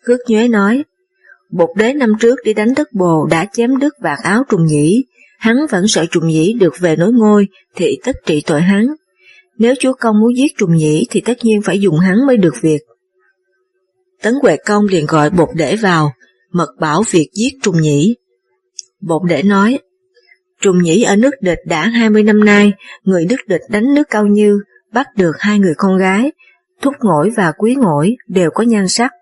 Khước 0.00 0.20
nhuế 0.28 0.48
nói, 0.48 0.82
bột 1.50 1.70
đế 1.76 1.92
năm 1.92 2.12
trước 2.20 2.36
đi 2.44 2.54
đánh 2.54 2.74
đất 2.76 2.92
bồ 2.92 3.26
đã 3.30 3.46
chém 3.52 3.78
đứt 3.78 3.94
vạt 4.00 4.18
áo 4.22 4.42
trùng 4.48 4.66
nhĩ, 4.66 5.04
hắn 5.38 5.56
vẫn 5.70 5.88
sợ 5.88 6.06
trùng 6.10 6.28
nhĩ 6.28 6.52
được 6.52 6.74
về 6.78 6.96
nối 6.96 7.12
ngôi 7.12 7.48
thì 7.74 7.98
tất 8.04 8.16
trị 8.26 8.42
tội 8.46 8.62
hắn. 8.62 8.86
Nếu 9.58 9.74
chúa 9.80 9.92
công 9.92 10.20
muốn 10.20 10.36
giết 10.36 10.52
trùng 10.58 10.76
nhĩ 10.76 11.06
thì 11.10 11.20
tất 11.20 11.38
nhiên 11.42 11.62
phải 11.62 11.80
dùng 11.80 11.98
hắn 11.98 12.26
mới 12.26 12.36
được 12.36 12.54
việc. 12.62 12.78
Tấn 14.22 14.34
Huệ 14.42 14.56
Công 14.56 14.84
liền 14.84 15.06
gọi 15.06 15.30
bột 15.30 15.48
để 15.54 15.76
vào, 15.76 16.12
mật 16.52 16.68
bảo 16.80 17.02
việc 17.10 17.28
giết 17.34 17.50
Trùng 17.62 17.80
Nhĩ. 17.80 18.16
Bột 19.00 19.22
để 19.28 19.42
nói, 19.42 19.78
Trùng 20.60 20.82
Nhĩ 20.82 21.02
ở 21.02 21.16
nước 21.16 21.34
địch 21.40 21.58
đã 21.66 21.86
20 21.86 22.22
năm 22.22 22.44
nay, 22.44 22.72
người 23.02 23.26
nước 23.30 23.36
địch 23.46 23.60
đánh 23.68 23.94
nước 23.94 24.02
cao 24.10 24.26
như, 24.26 24.58
bắt 24.92 25.06
được 25.16 25.32
hai 25.38 25.58
người 25.58 25.74
con 25.76 25.98
gái, 25.98 26.32
thúc 26.82 26.94
ngỗi 27.00 27.30
và 27.36 27.52
quý 27.58 27.74
ngỗi 27.78 28.16
đều 28.28 28.50
có 28.54 28.62
nhan 28.62 28.88
sắc. 28.88 29.12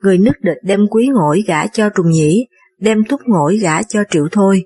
Người 0.00 0.18
nước 0.18 0.40
địch 0.40 0.58
đem 0.62 0.86
quý 0.90 1.08
ngỗi 1.12 1.44
gả 1.46 1.66
cho 1.66 1.88
Trùng 1.88 2.10
Nhĩ, 2.10 2.46
đem 2.78 3.04
thúc 3.04 3.20
ngỗi 3.26 3.56
gả 3.56 3.82
cho 3.82 4.00
Triệu 4.10 4.28
Thôi. 4.32 4.64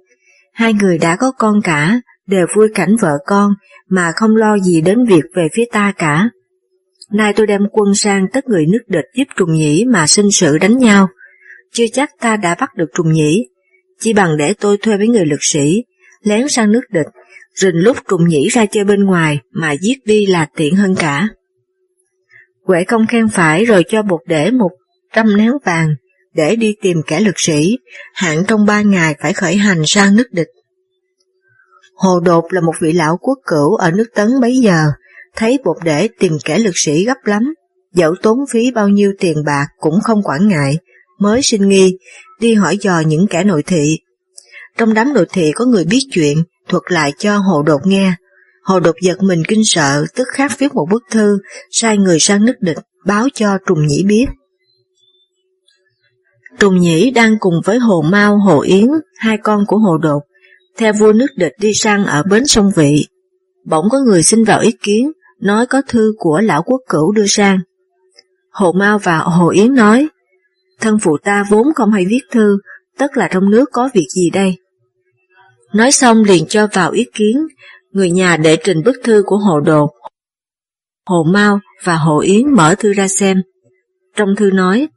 Hai 0.53 0.73
người 0.73 0.99
đã 0.99 1.17
có 1.17 1.33
con 1.39 1.61
cả, 1.65 2.01
đều 2.27 2.47
vui 2.57 2.69
cảnh 2.75 2.97
vợ 3.01 3.19
con, 3.27 3.53
mà 3.89 4.13
không 4.17 4.37
lo 4.37 4.59
gì 4.59 4.81
đến 4.81 5.05
việc 5.09 5.25
về 5.35 5.49
phía 5.55 5.65
ta 5.73 5.93
cả. 5.99 6.29
Nay 7.11 7.33
tôi 7.37 7.47
đem 7.47 7.61
quân 7.73 7.95
sang 7.95 8.27
tất 8.33 8.49
người 8.49 8.67
nước 8.67 8.83
địch 8.87 9.05
giúp 9.15 9.25
trùng 9.37 9.55
nhĩ 9.55 9.85
mà 9.85 10.07
sinh 10.07 10.31
sự 10.31 10.59
đánh 10.59 10.79
nhau. 10.79 11.09
Chưa 11.73 11.87
chắc 11.93 12.11
ta 12.21 12.37
đã 12.37 12.55
bắt 12.61 12.75
được 12.77 12.91
trùng 12.95 13.13
nhĩ, 13.13 13.49
chỉ 14.01 14.13
bằng 14.13 14.37
để 14.37 14.55
tôi 14.61 14.77
thuê 14.77 14.97
mấy 14.97 15.09
người 15.09 15.27
lực 15.27 15.41
sĩ, 15.41 15.85
lén 16.23 16.49
sang 16.49 16.73
nước 16.73 16.85
địch, 16.91 17.07
rình 17.55 17.75
lúc 17.75 17.97
trùng 18.09 18.29
nhĩ 18.29 18.49
ra 18.49 18.67
chơi 18.67 18.85
bên 18.85 19.05
ngoài 19.05 19.39
mà 19.51 19.73
giết 19.73 19.99
đi 20.05 20.27
là 20.27 20.47
tiện 20.57 20.77
hơn 20.77 20.95
cả. 20.99 21.29
Quệ 22.65 22.85
công 22.85 23.07
khen 23.07 23.29
phải 23.29 23.65
rồi 23.65 23.85
cho 23.89 24.03
bột 24.03 24.21
để 24.27 24.51
một 24.51 24.71
trăm 25.13 25.37
nén 25.37 25.53
vàng 25.65 25.95
để 26.35 26.57
đi 26.57 26.75
tìm 26.83 27.03
kẻ 27.07 27.21
lực 27.21 27.35
sĩ, 27.37 27.79
hạn 28.15 28.45
trong 28.49 28.67
ba 28.67 28.83
ngày 28.83 29.17
phải 29.23 29.33
khởi 29.33 29.57
hành 29.57 29.83
sang 29.87 30.17
nước 30.17 30.33
địch. 30.33 30.49
Hồ 31.95 32.21
Đột 32.21 32.45
là 32.53 32.61
một 32.61 32.73
vị 32.83 32.93
lão 32.93 33.17
quốc 33.21 33.39
cửu 33.47 33.75
ở 33.75 33.91
nước 33.91 34.07
Tấn 34.15 34.41
bấy 34.41 34.57
giờ, 34.57 34.79
thấy 35.37 35.59
bột 35.65 35.77
để 35.85 36.09
tìm 36.19 36.33
kẻ 36.45 36.59
lực 36.59 36.79
sĩ 36.79 37.05
gấp 37.05 37.17
lắm, 37.25 37.55
dẫu 37.95 38.15
tốn 38.23 38.39
phí 38.51 38.71
bao 38.71 38.89
nhiêu 38.89 39.13
tiền 39.19 39.37
bạc 39.47 39.67
cũng 39.79 40.01
không 40.01 40.23
quản 40.23 40.49
ngại, 40.49 40.77
mới 41.19 41.43
sinh 41.43 41.69
nghi, 41.69 41.99
đi 42.41 42.55
hỏi 42.55 42.79
dò 42.81 43.01
những 43.01 43.27
kẻ 43.31 43.45
nội 43.45 43.63
thị. 43.63 43.99
Trong 44.77 44.95
đám 44.95 45.13
nội 45.15 45.27
thị 45.33 45.53
có 45.55 45.65
người 45.65 45.85
biết 45.85 46.01
chuyện, 46.13 46.43
thuật 46.69 46.83
lại 46.89 47.13
cho 47.19 47.39
Hồ 47.39 47.63
Đột 47.63 47.81
nghe. 47.85 48.15
Hồ 48.63 48.81
Đột 48.81 48.97
giật 49.03 49.23
mình 49.23 49.43
kinh 49.49 49.63
sợ, 49.65 50.05
tức 50.15 50.29
khắc 50.33 50.59
viết 50.59 50.75
một 50.75 50.87
bức 50.91 51.03
thư, 51.11 51.39
sai 51.71 51.99
người 51.99 52.19
sang 52.19 52.45
nước 52.45 52.55
địch, 52.61 52.79
báo 53.05 53.29
cho 53.35 53.59
Trùng 53.67 53.87
Nhĩ 53.87 54.05
biết. 54.05 54.27
Trùng 56.59 56.81
Nhĩ 56.81 57.11
đang 57.11 57.37
cùng 57.41 57.55
với 57.65 57.79
Hồ 57.79 58.03
Mao, 58.03 58.39
Hồ 58.39 58.61
Yến, 58.61 58.89
hai 59.17 59.39
con 59.43 59.67
của 59.67 59.79
Hồ 59.79 59.99
Đột, 59.99 60.21
theo 60.77 60.93
vua 60.93 61.13
nước 61.13 61.27
địch 61.37 61.53
đi 61.61 61.75
sang 61.75 62.05
ở 62.05 62.23
bến 62.31 62.47
sông 62.47 62.71
Vị. 62.77 63.07
Bỗng 63.65 63.89
có 63.91 63.99
người 63.99 64.23
xin 64.23 64.45
vào 64.45 64.61
ý 64.61 64.73
kiến, 64.83 65.13
nói 65.41 65.67
có 65.67 65.83
thư 65.89 66.13
của 66.19 66.41
lão 66.41 66.63
quốc 66.63 66.81
cửu 66.89 67.13
đưa 67.13 67.27
sang. 67.27 67.59
Hồ 68.51 68.73
Mao 68.73 68.99
và 68.99 69.19
Hồ 69.19 69.49
Yến 69.49 69.75
nói, 69.75 70.09
thân 70.81 70.99
phụ 71.03 71.17
ta 71.25 71.45
vốn 71.51 71.67
không 71.75 71.93
hay 71.93 72.05
viết 72.09 72.23
thư, 72.31 72.59
tất 72.99 73.17
là 73.17 73.29
trong 73.33 73.51
nước 73.51 73.65
có 73.73 73.89
việc 73.95 74.07
gì 74.15 74.31
đây? 74.31 74.57
Nói 75.73 75.93
xong 75.93 76.25
liền 76.25 76.47
cho 76.49 76.69
vào 76.73 76.91
ý 76.91 77.07
kiến, 77.15 77.47
người 77.91 78.11
nhà 78.11 78.37
để 78.37 78.57
trình 78.65 78.83
bức 78.85 78.97
thư 79.05 79.23
của 79.27 79.37
Hồ 79.37 79.61
Đồ. 79.61 79.95
Hồ 81.07 81.25
Mao 81.33 81.61
và 81.85 81.97
Hồ 81.97 82.19
Yến 82.21 82.55
mở 82.55 82.75
thư 82.79 82.93
ra 82.93 83.09
xem. 83.09 83.43
Trong 84.17 84.29
thư 84.37 84.51
nói, 84.51 84.89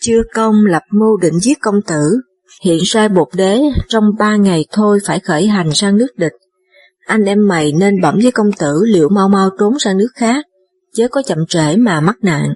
chưa 0.00 0.22
công 0.34 0.54
lập 0.66 0.82
mưu 0.90 1.16
định 1.16 1.38
giết 1.38 1.58
công 1.60 1.82
tử, 1.86 2.20
hiện 2.62 2.78
sai 2.84 3.08
bột 3.08 3.28
đế 3.34 3.60
trong 3.88 4.04
ba 4.18 4.36
ngày 4.36 4.64
thôi 4.72 4.98
phải 5.06 5.20
khởi 5.20 5.46
hành 5.46 5.74
sang 5.74 5.96
nước 5.96 6.16
địch. 6.16 6.32
Anh 7.06 7.24
em 7.24 7.48
mày 7.48 7.72
nên 7.72 8.00
bẩm 8.00 8.18
với 8.22 8.32
công 8.32 8.50
tử 8.58 8.84
liệu 8.86 9.08
mau 9.08 9.28
mau 9.28 9.50
trốn 9.58 9.78
sang 9.78 9.98
nước 9.98 10.08
khác, 10.14 10.44
chớ 10.92 11.08
có 11.08 11.22
chậm 11.26 11.38
trễ 11.48 11.76
mà 11.76 12.00
mắc 12.00 12.16
nạn. 12.22 12.54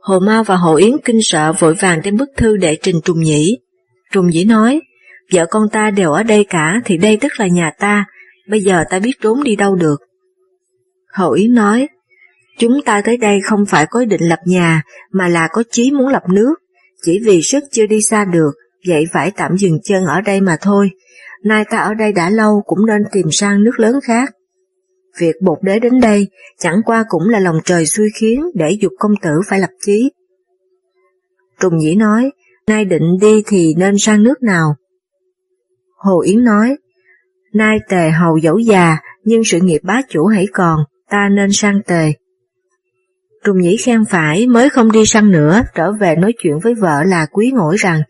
Hồ 0.00 0.18
Mao 0.18 0.44
và 0.44 0.56
Hồ 0.56 0.76
Yến 0.76 0.92
kinh 1.04 1.18
sợ 1.22 1.52
vội 1.58 1.74
vàng 1.74 2.00
đem 2.04 2.16
bức 2.16 2.28
thư 2.36 2.56
để 2.56 2.76
trình 2.82 3.00
Trùng 3.04 3.20
Nhĩ. 3.20 3.58
Trùng 4.12 4.26
Nhĩ 4.26 4.44
nói, 4.44 4.80
vợ 5.32 5.46
con 5.50 5.68
ta 5.72 5.90
đều 5.90 6.12
ở 6.12 6.22
đây 6.22 6.44
cả 6.44 6.80
thì 6.84 6.96
đây 6.96 7.18
tức 7.20 7.32
là 7.38 7.46
nhà 7.46 7.70
ta, 7.78 8.04
bây 8.48 8.60
giờ 8.60 8.84
ta 8.90 8.98
biết 8.98 9.12
trốn 9.22 9.42
đi 9.42 9.56
đâu 9.56 9.74
được. 9.74 9.96
Hồ 11.12 11.32
Yến 11.32 11.54
nói, 11.54 11.88
chúng 12.58 12.82
ta 12.84 13.00
tới 13.04 13.16
đây 13.16 13.40
không 13.44 13.66
phải 13.66 13.86
có 13.86 14.00
ý 14.00 14.06
định 14.06 14.28
lập 14.28 14.38
nhà 14.46 14.82
mà 15.12 15.28
là 15.28 15.48
có 15.52 15.62
chí 15.70 15.90
muốn 15.90 16.08
lập 16.08 16.22
nước, 16.28 16.54
chỉ 17.02 17.20
vì 17.24 17.42
sức 17.42 17.64
chưa 17.72 17.86
đi 17.86 18.02
xa 18.02 18.24
được, 18.24 18.50
vậy 18.88 19.04
phải 19.12 19.30
tạm 19.36 19.56
dừng 19.56 19.78
chân 19.84 20.04
ở 20.04 20.20
đây 20.20 20.40
mà 20.40 20.56
thôi. 20.60 20.90
Nay 21.46 21.64
ta 21.70 21.78
ở 21.78 21.94
đây 21.94 22.12
đã 22.12 22.30
lâu 22.30 22.62
cũng 22.66 22.86
nên 22.86 23.02
tìm 23.12 23.26
sang 23.32 23.64
nước 23.64 23.78
lớn 23.80 24.00
khác. 24.02 24.34
Việc 25.18 25.34
bột 25.42 25.58
đế 25.62 25.78
đến 25.78 26.00
đây 26.00 26.28
chẳng 26.58 26.80
qua 26.84 27.04
cũng 27.08 27.28
là 27.28 27.38
lòng 27.38 27.56
trời 27.64 27.86
suy 27.86 28.04
khiến 28.20 28.44
để 28.54 28.70
dục 28.80 28.92
công 28.98 29.12
tử 29.22 29.30
phải 29.48 29.60
lập 29.60 29.70
chí. 29.80 30.10
Trùng 31.60 31.76
Nhĩ 31.76 31.94
nói, 31.94 32.30
nay 32.66 32.84
định 32.84 33.16
đi 33.20 33.42
thì 33.46 33.74
nên 33.78 33.98
sang 33.98 34.22
nước 34.22 34.42
nào? 34.42 34.76
Hồ 35.96 36.20
Yến 36.20 36.44
nói, 36.44 36.76
nay 37.52 37.78
tề 37.88 38.10
hầu 38.10 38.36
dẫu 38.36 38.58
già, 38.58 38.96
nhưng 39.24 39.44
sự 39.44 39.60
nghiệp 39.60 39.80
bá 39.82 40.00
chủ 40.08 40.26
hãy 40.26 40.46
còn, 40.52 40.80
ta 41.10 41.28
nên 41.36 41.48
sang 41.52 41.82
tề. 41.86 42.12
Trùng 43.44 43.60
Nhĩ 43.60 43.76
khen 43.76 44.04
phải 44.10 44.46
mới 44.46 44.68
không 44.68 44.92
đi 44.92 45.06
sang 45.06 45.30
nữa, 45.30 45.62
trở 45.74 45.92
về 45.92 46.16
nói 46.16 46.32
chuyện 46.38 46.58
với 46.58 46.74
vợ 46.74 47.02
là 47.04 47.26
quý 47.26 47.52
ngỗi 47.54 47.76
rằng, 47.78 48.00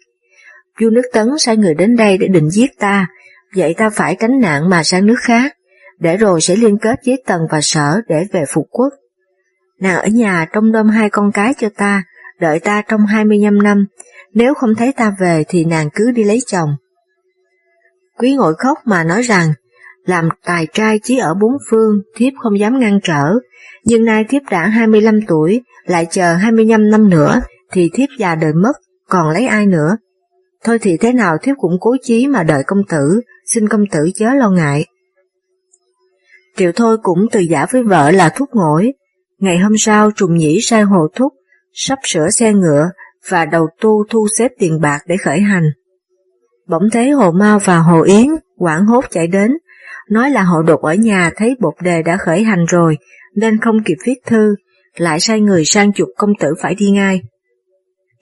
vua 0.80 0.90
nước 0.90 1.02
Tấn 1.12 1.26
sai 1.38 1.56
người 1.56 1.74
đến 1.74 1.96
đây 1.96 2.18
để 2.18 2.28
định 2.28 2.50
giết 2.50 2.70
ta, 2.78 3.06
vậy 3.54 3.74
ta 3.74 3.90
phải 3.90 4.16
tránh 4.20 4.40
nạn 4.40 4.70
mà 4.70 4.82
sang 4.82 5.06
nước 5.06 5.18
khác 5.20 5.56
để 5.98 6.16
rồi 6.16 6.40
sẽ 6.40 6.56
liên 6.56 6.78
kết 6.78 7.00
với 7.06 7.22
Tần 7.26 7.40
và 7.50 7.60
Sở 7.62 8.00
để 8.08 8.26
về 8.32 8.44
phục 8.54 8.66
quốc. 8.70 8.92
Nàng 9.80 9.96
ở 9.96 10.06
nhà 10.06 10.46
trông 10.52 10.72
nom 10.72 10.88
hai 10.88 11.10
con 11.10 11.32
cái 11.32 11.54
cho 11.58 11.68
ta, 11.76 12.02
đợi 12.40 12.58
ta 12.58 12.82
trong 12.88 13.06
25 13.06 13.62
năm, 13.62 13.86
nếu 14.34 14.54
không 14.54 14.74
thấy 14.74 14.92
ta 14.92 15.12
về 15.20 15.44
thì 15.48 15.64
nàng 15.64 15.88
cứ 15.94 16.10
đi 16.10 16.24
lấy 16.24 16.38
chồng. 16.46 16.70
Quý 18.18 18.34
ngồi 18.34 18.54
khóc 18.58 18.78
mà 18.84 19.04
nói 19.04 19.22
rằng, 19.22 19.52
làm 20.06 20.28
tài 20.44 20.66
trai 20.72 21.00
chỉ 21.02 21.18
ở 21.18 21.34
bốn 21.34 21.52
phương, 21.70 22.00
thiếp 22.16 22.32
không 22.42 22.58
dám 22.58 22.80
ngăn 22.80 23.00
trở, 23.02 23.32
nhưng 23.84 24.04
nay 24.04 24.24
thiếp 24.28 24.42
đã 24.50 24.66
25 24.66 25.20
tuổi, 25.26 25.62
lại 25.86 26.06
chờ 26.10 26.34
25 26.34 26.90
năm 26.90 27.10
nữa, 27.10 27.40
thì 27.72 27.90
thiếp 27.94 28.08
già 28.18 28.34
đời 28.34 28.52
mất, 28.52 28.72
còn 29.08 29.28
lấy 29.28 29.46
ai 29.46 29.66
nữa. 29.66 29.96
Thôi 30.64 30.78
thì 30.78 30.96
thế 30.96 31.12
nào 31.12 31.36
thiếp 31.42 31.56
cũng 31.58 31.76
cố 31.80 31.96
chí 32.02 32.26
mà 32.26 32.42
đợi 32.42 32.62
công 32.66 32.82
tử, 32.88 33.20
xin 33.46 33.68
công 33.68 33.86
tử 33.92 34.10
chớ 34.14 34.34
lo 34.34 34.50
ngại. 34.50 34.86
Triệu 36.56 36.72
Thôi 36.72 36.96
cũng 37.02 37.26
từ 37.32 37.40
giả 37.40 37.66
với 37.72 37.82
vợ 37.82 38.10
là 38.10 38.28
thuốc 38.28 38.48
ngỗi. 38.52 38.92
Ngày 39.38 39.58
hôm 39.58 39.72
sau 39.78 40.10
trùng 40.10 40.36
nhĩ 40.36 40.60
sai 40.62 40.82
hồ 40.82 41.08
thúc, 41.14 41.32
sắp 41.72 41.98
sửa 42.02 42.30
xe 42.30 42.52
ngựa 42.52 42.90
và 43.28 43.44
đầu 43.44 43.66
tu 43.80 44.04
thu 44.10 44.26
xếp 44.38 44.52
tiền 44.58 44.80
bạc 44.80 44.98
để 45.06 45.16
khởi 45.16 45.40
hành. 45.40 45.70
Bỗng 46.68 46.90
thấy 46.92 47.10
Hồ 47.10 47.30
Mao 47.30 47.58
và 47.58 47.78
Hồ 47.78 48.02
Yến 48.02 48.26
quảng 48.56 48.86
hốt 48.86 49.04
chạy 49.10 49.26
đến, 49.26 49.50
nói 50.10 50.30
là 50.30 50.42
họ 50.42 50.62
đột 50.62 50.82
ở 50.82 50.94
nhà 50.94 51.30
thấy 51.36 51.56
bột 51.60 51.74
đề 51.82 52.02
đã 52.02 52.16
khởi 52.16 52.42
hành 52.42 52.64
rồi, 52.68 52.96
nên 53.34 53.60
không 53.60 53.82
kịp 53.84 53.96
viết 54.04 54.18
thư, 54.26 54.54
lại 54.96 55.20
sai 55.20 55.40
người 55.40 55.64
sang 55.64 55.92
chụp 55.92 56.08
công 56.16 56.30
tử 56.40 56.54
phải 56.62 56.74
đi 56.74 56.90
ngay. 56.90 57.20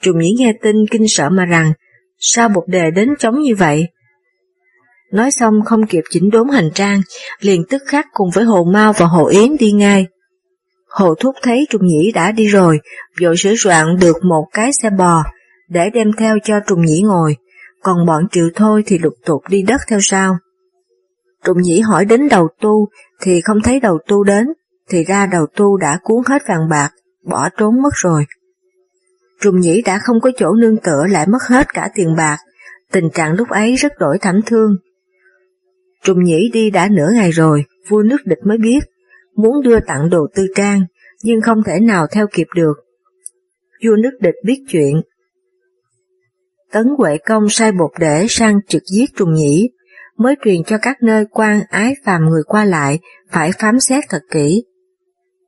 Trùng 0.02 0.18
nhĩ 0.18 0.34
nghe 0.38 0.52
tin 0.62 0.76
kinh 0.90 1.08
sợ 1.08 1.28
mà 1.30 1.44
rằng, 1.44 1.72
sao 2.18 2.48
bột 2.48 2.64
đề 2.68 2.90
đến 2.90 3.08
chóng 3.18 3.40
như 3.40 3.54
vậy, 3.54 3.88
Nói 5.14 5.30
xong 5.30 5.54
không 5.64 5.86
kịp 5.86 6.04
chỉnh 6.10 6.30
đốn 6.30 6.48
hành 6.48 6.70
trang, 6.74 7.00
liền 7.40 7.64
tức 7.70 7.82
khắc 7.86 8.06
cùng 8.12 8.30
với 8.34 8.44
Hồ 8.44 8.64
Mao 8.64 8.92
và 8.92 9.06
Hồ 9.06 9.26
Yến 9.26 9.56
đi 9.58 9.72
ngay. 9.72 10.06
Hồ 10.88 11.14
Thúc 11.14 11.34
thấy 11.42 11.66
Trùng 11.70 11.86
Nhĩ 11.86 12.12
đã 12.12 12.32
đi 12.32 12.46
rồi, 12.46 12.80
vội 13.22 13.36
sửa 13.36 13.54
soạn 13.58 13.86
được 14.00 14.16
một 14.24 14.46
cái 14.52 14.70
xe 14.82 14.90
bò, 14.90 15.24
để 15.68 15.90
đem 15.94 16.10
theo 16.18 16.38
cho 16.44 16.60
Trùng 16.66 16.84
Nhĩ 16.84 17.02
ngồi, 17.02 17.36
còn 17.82 18.06
bọn 18.06 18.28
Triệu 18.30 18.48
Thôi 18.54 18.82
thì 18.86 18.98
lục 18.98 19.12
tục 19.24 19.42
đi 19.48 19.62
đất 19.62 19.80
theo 19.88 19.98
sau. 20.02 20.36
Trùng 21.44 21.62
Nhĩ 21.62 21.80
hỏi 21.80 22.04
đến 22.04 22.28
đầu 22.28 22.48
tu, 22.60 22.88
thì 23.20 23.40
không 23.40 23.62
thấy 23.64 23.80
đầu 23.80 23.98
tu 24.08 24.24
đến, 24.24 24.46
thì 24.88 25.04
ra 25.04 25.26
đầu 25.26 25.46
tu 25.56 25.76
đã 25.76 25.98
cuốn 26.02 26.22
hết 26.26 26.42
vàng 26.48 26.68
bạc, 26.70 26.90
bỏ 27.24 27.48
trốn 27.58 27.82
mất 27.82 27.92
rồi. 27.94 28.26
Trùng 29.40 29.60
Nhĩ 29.60 29.82
đã 29.82 29.98
không 29.98 30.20
có 30.20 30.30
chỗ 30.36 30.52
nương 30.52 30.76
tựa 30.76 31.04
lại 31.08 31.26
mất 31.26 31.42
hết 31.48 31.74
cả 31.74 31.88
tiền 31.94 32.16
bạc, 32.16 32.38
tình 32.92 33.10
trạng 33.14 33.32
lúc 33.32 33.48
ấy 33.48 33.74
rất 33.74 33.92
đổi 33.98 34.18
thảm 34.20 34.40
thương, 34.46 34.76
Trùng 36.04 36.24
Nhĩ 36.24 36.50
đi 36.52 36.70
đã 36.70 36.88
nửa 36.88 37.08
ngày 37.14 37.30
rồi, 37.30 37.64
vua 37.88 38.02
nước 38.02 38.16
địch 38.24 38.38
mới 38.44 38.58
biết, 38.58 38.80
muốn 39.36 39.62
đưa 39.62 39.80
tặng 39.80 40.10
đồ 40.10 40.26
tư 40.34 40.46
trang, 40.54 40.84
nhưng 41.22 41.40
không 41.40 41.62
thể 41.66 41.80
nào 41.80 42.06
theo 42.12 42.26
kịp 42.32 42.46
được. 42.56 42.74
Vua 43.84 43.96
nước 43.96 44.18
địch 44.20 44.34
biết 44.44 44.64
chuyện. 44.68 45.00
Tấn 46.72 46.86
Huệ 46.98 47.16
Công 47.26 47.48
sai 47.48 47.72
bột 47.72 47.90
để 47.98 48.26
sang 48.28 48.60
trực 48.68 48.82
giết 48.94 49.10
Trùng 49.16 49.34
Nhĩ, 49.34 49.70
mới 50.16 50.34
truyền 50.44 50.64
cho 50.64 50.78
các 50.78 51.02
nơi 51.02 51.24
quan 51.30 51.62
ái 51.68 51.94
phàm 52.04 52.22
người 52.24 52.42
qua 52.46 52.64
lại 52.64 52.98
phải 53.30 53.50
phám 53.58 53.80
xét 53.80 54.04
thật 54.08 54.22
kỹ. 54.30 54.64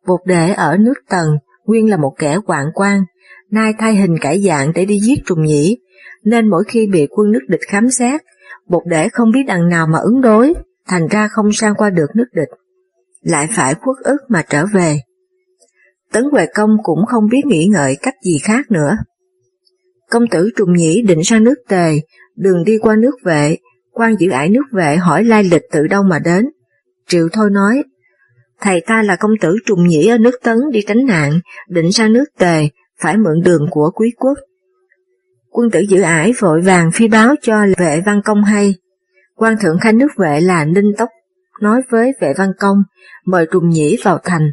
Bột 0.07 0.21
đệ 0.27 0.53
ở 0.53 0.77
nước 0.77 0.95
Tần 1.09 1.27
nguyên 1.65 1.91
là 1.91 1.97
một 1.97 2.15
kẻ 2.19 2.39
hoạn 2.47 2.67
quan, 2.75 3.01
nay 3.51 3.73
thay 3.79 3.97
hình 3.97 4.19
cải 4.21 4.43
dạng 4.43 4.73
để 4.75 4.85
đi 4.85 5.01
giết 5.01 5.19
Trùng 5.27 5.45
Nhĩ, 5.45 5.79
nên 6.25 6.51
mỗi 6.51 6.65
khi 6.69 6.87
bị 6.87 7.07
quân 7.11 7.33
nước 7.33 7.43
địch 7.49 7.61
khám 7.69 7.91
xét 7.91 8.21
bột 8.69 8.83
để 8.87 9.09
không 9.09 9.31
biết 9.31 9.43
đằng 9.47 9.69
nào 9.69 9.87
mà 9.87 9.99
ứng 9.99 10.21
đối, 10.21 10.55
thành 10.89 11.07
ra 11.09 11.29
không 11.29 11.53
sang 11.53 11.75
qua 11.75 11.91
được 11.91 12.07
nước 12.15 12.27
địch, 12.33 12.49
lại 13.23 13.47
phải 13.53 13.75
khuất 13.75 13.97
ức 14.05 14.19
mà 14.29 14.43
trở 14.49 14.65
về. 14.73 15.01
Tấn 16.13 16.25
Huệ 16.33 16.47
Công 16.55 16.77
cũng 16.83 17.07
không 17.07 17.25
biết 17.31 17.47
nghĩ 17.47 17.67
ngợi 17.73 17.97
cách 18.03 18.15
gì 18.25 18.39
khác 18.39 18.71
nữa. 18.71 18.97
Công 20.11 20.29
tử 20.31 20.51
Trùng 20.57 20.73
Nhĩ 20.73 21.03
định 21.03 21.25
sang 21.25 21.45
nước 21.45 21.55
Tề, 21.69 22.01
đường 22.37 22.65
đi 22.65 22.79
qua 22.79 22.97
nước 22.97 23.15
vệ, 23.25 23.57
quan 23.93 24.17
giữ 24.19 24.31
ải 24.31 24.49
nước 24.49 24.65
vệ 24.73 24.97
hỏi 24.97 25.25
lai 25.25 25.45
lịch 25.45 25.63
từ 25.73 25.87
đâu 25.87 26.03
mà 26.03 26.19
đến. 26.19 26.47
Triệu 27.09 27.29
Thôi 27.33 27.51
nói, 27.51 27.83
thầy 28.61 28.81
ta 28.87 29.03
là 29.03 29.17
công 29.17 29.33
tử 29.41 29.57
Trùng 29.67 29.89
Nhĩ 29.89 30.07
ở 30.09 30.19
nước 30.19 30.35
Tấn 30.43 30.57
đi 30.73 30.81
tránh 30.87 31.07
nạn, 31.07 31.41
định 31.69 31.93
sang 31.93 32.13
nước 32.13 32.25
Tề, 32.39 32.69
phải 33.01 33.17
mượn 33.17 33.43
đường 33.45 33.67
của 33.71 33.91
quý 33.95 34.13
quốc. 34.17 34.39
Quân 35.57 35.71
tử 35.71 35.81
giữ 35.81 36.01
ải 36.01 36.33
vội 36.39 36.61
vàng 36.61 36.91
phi 36.91 37.09
báo 37.09 37.35
cho 37.43 37.67
vệ 37.79 38.03
văn 38.07 38.21
công 38.25 38.45
hay. 38.45 38.75
quan 39.35 39.57
thượng 39.61 39.79
khanh 39.79 39.99
nước 39.99 40.09
vệ 40.17 40.41
là 40.41 40.65
Ninh 40.65 40.93
Tốc 40.99 41.09
nói 41.61 41.83
với 41.91 42.13
vệ 42.21 42.35
văn 42.37 42.53
công 42.59 42.77
mời 43.27 43.47
trùng 43.53 43.69
nhĩ 43.69 43.97
vào 44.03 44.19
thành. 44.25 44.51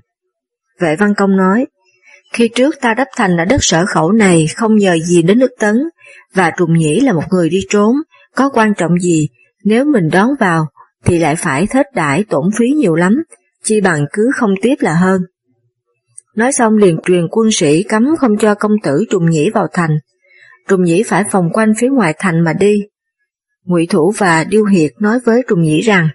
Vệ 0.80 0.96
văn 0.96 1.14
công 1.18 1.38
nói, 1.38 1.68
khi 2.34 2.48
trước 2.48 2.76
ta 2.82 2.94
đắp 2.94 3.08
thành 3.16 3.38
ở 3.38 3.46
đất 3.46 3.58
sở 3.62 3.86
khẩu 3.86 4.12
này 4.12 4.48
không 4.56 4.76
nhờ 4.76 4.98
gì 5.06 5.22
đến 5.22 5.40
nước 5.40 5.52
tấn, 5.60 5.76
và 6.34 6.52
trùng 6.58 6.74
nhĩ 6.74 7.00
là 7.00 7.14
một 7.14 7.24
người 7.32 7.50
đi 7.50 7.60
trốn, 7.70 7.96
có 8.36 8.50
quan 8.50 8.74
trọng 8.74 9.00
gì, 9.00 9.30
nếu 9.64 9.86
mình 9.86 10.10
đón 10.12 10.30
vào 10.40 10.68
thì 11.06 11.20
lại 11.20 11.36
phải 11.36 11.68
thết 11.68 11.86
đãi 11.96 12.24
tổn 12.30 12.50
phí 12.58 12.66
nhiều 12.68 12.96
lắm, 12.96 13.24
chi 13.64 13.82
bằng 13.82 14.06
cứ 14.14 14.32
không 14.36 14.54
tiếp 14.62 14.76
là 14.80 14.94
hơn. 14.94 15.22
Nói 16.36 16.52
xong 16.52 16.78
liền 16.78 16.98
truyền 17.06 17.28
quân 17.32 17.52
sĩ 17.52 17.84
cấm 17.84 18.16
không 18.20 18.38
cho 18.38 18.56
công 18.56 18.74
tử 18.84 19.04
trùng 19.10 19.30
nhĩ 19.30 19.50
vào 19.50 19.68
thành, 19.74 19.98
Trùng 20.68 20.84
Nhĩ 20.84 21.04
phải 21.04 21.24
vòng 21.32 21.50
quanh 21.54 21.74
phía 21.78 21.88
ngoài 21.90 22.16
thành 22.20 22.44
mà 22.44 22.54
đi. 22.54 22.76
Ngụy 23.64 23.88
Thủ 23.90 24.14
và 24.18 24.44
Điêu 24.44 24.66
Hiệt 24.66 24.92
nói 25.00 25.20
với 25.26 25.44
Trùng 25.48 25.62
Nhĩ 25.62 25.82
rằng, 25.82 26.10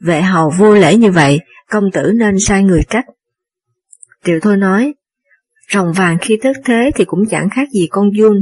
vệ 0.00 0.22
hầu 0.22 0.52
vô 0.58 0.74
lễ 0.74 0.96
như 0.96 1.10
vậy, 1.10 1.38
công 1.70 1.84
tử 1.92 2.12
nên 2.14 2.38
sai 2.38 2.62
người 2.62 2.82
trách. 2.90 3.04
Triệu 4.24 4.38
Thôi 4.42 4.56
nói, 4.56 4.94
rồng 5.72 5.92
vàng 5.92 6.18
khi 6.20 6.38
thất 6.42 6.56
thế 6.64 6.90
thì 6.94 7.04
cũng 7.04 7.26
chẳng 7.30 7.48
khác 7.50 7.68
gì 7.72 7.88
con 7.90 8.10
vuông, 8.18 8.36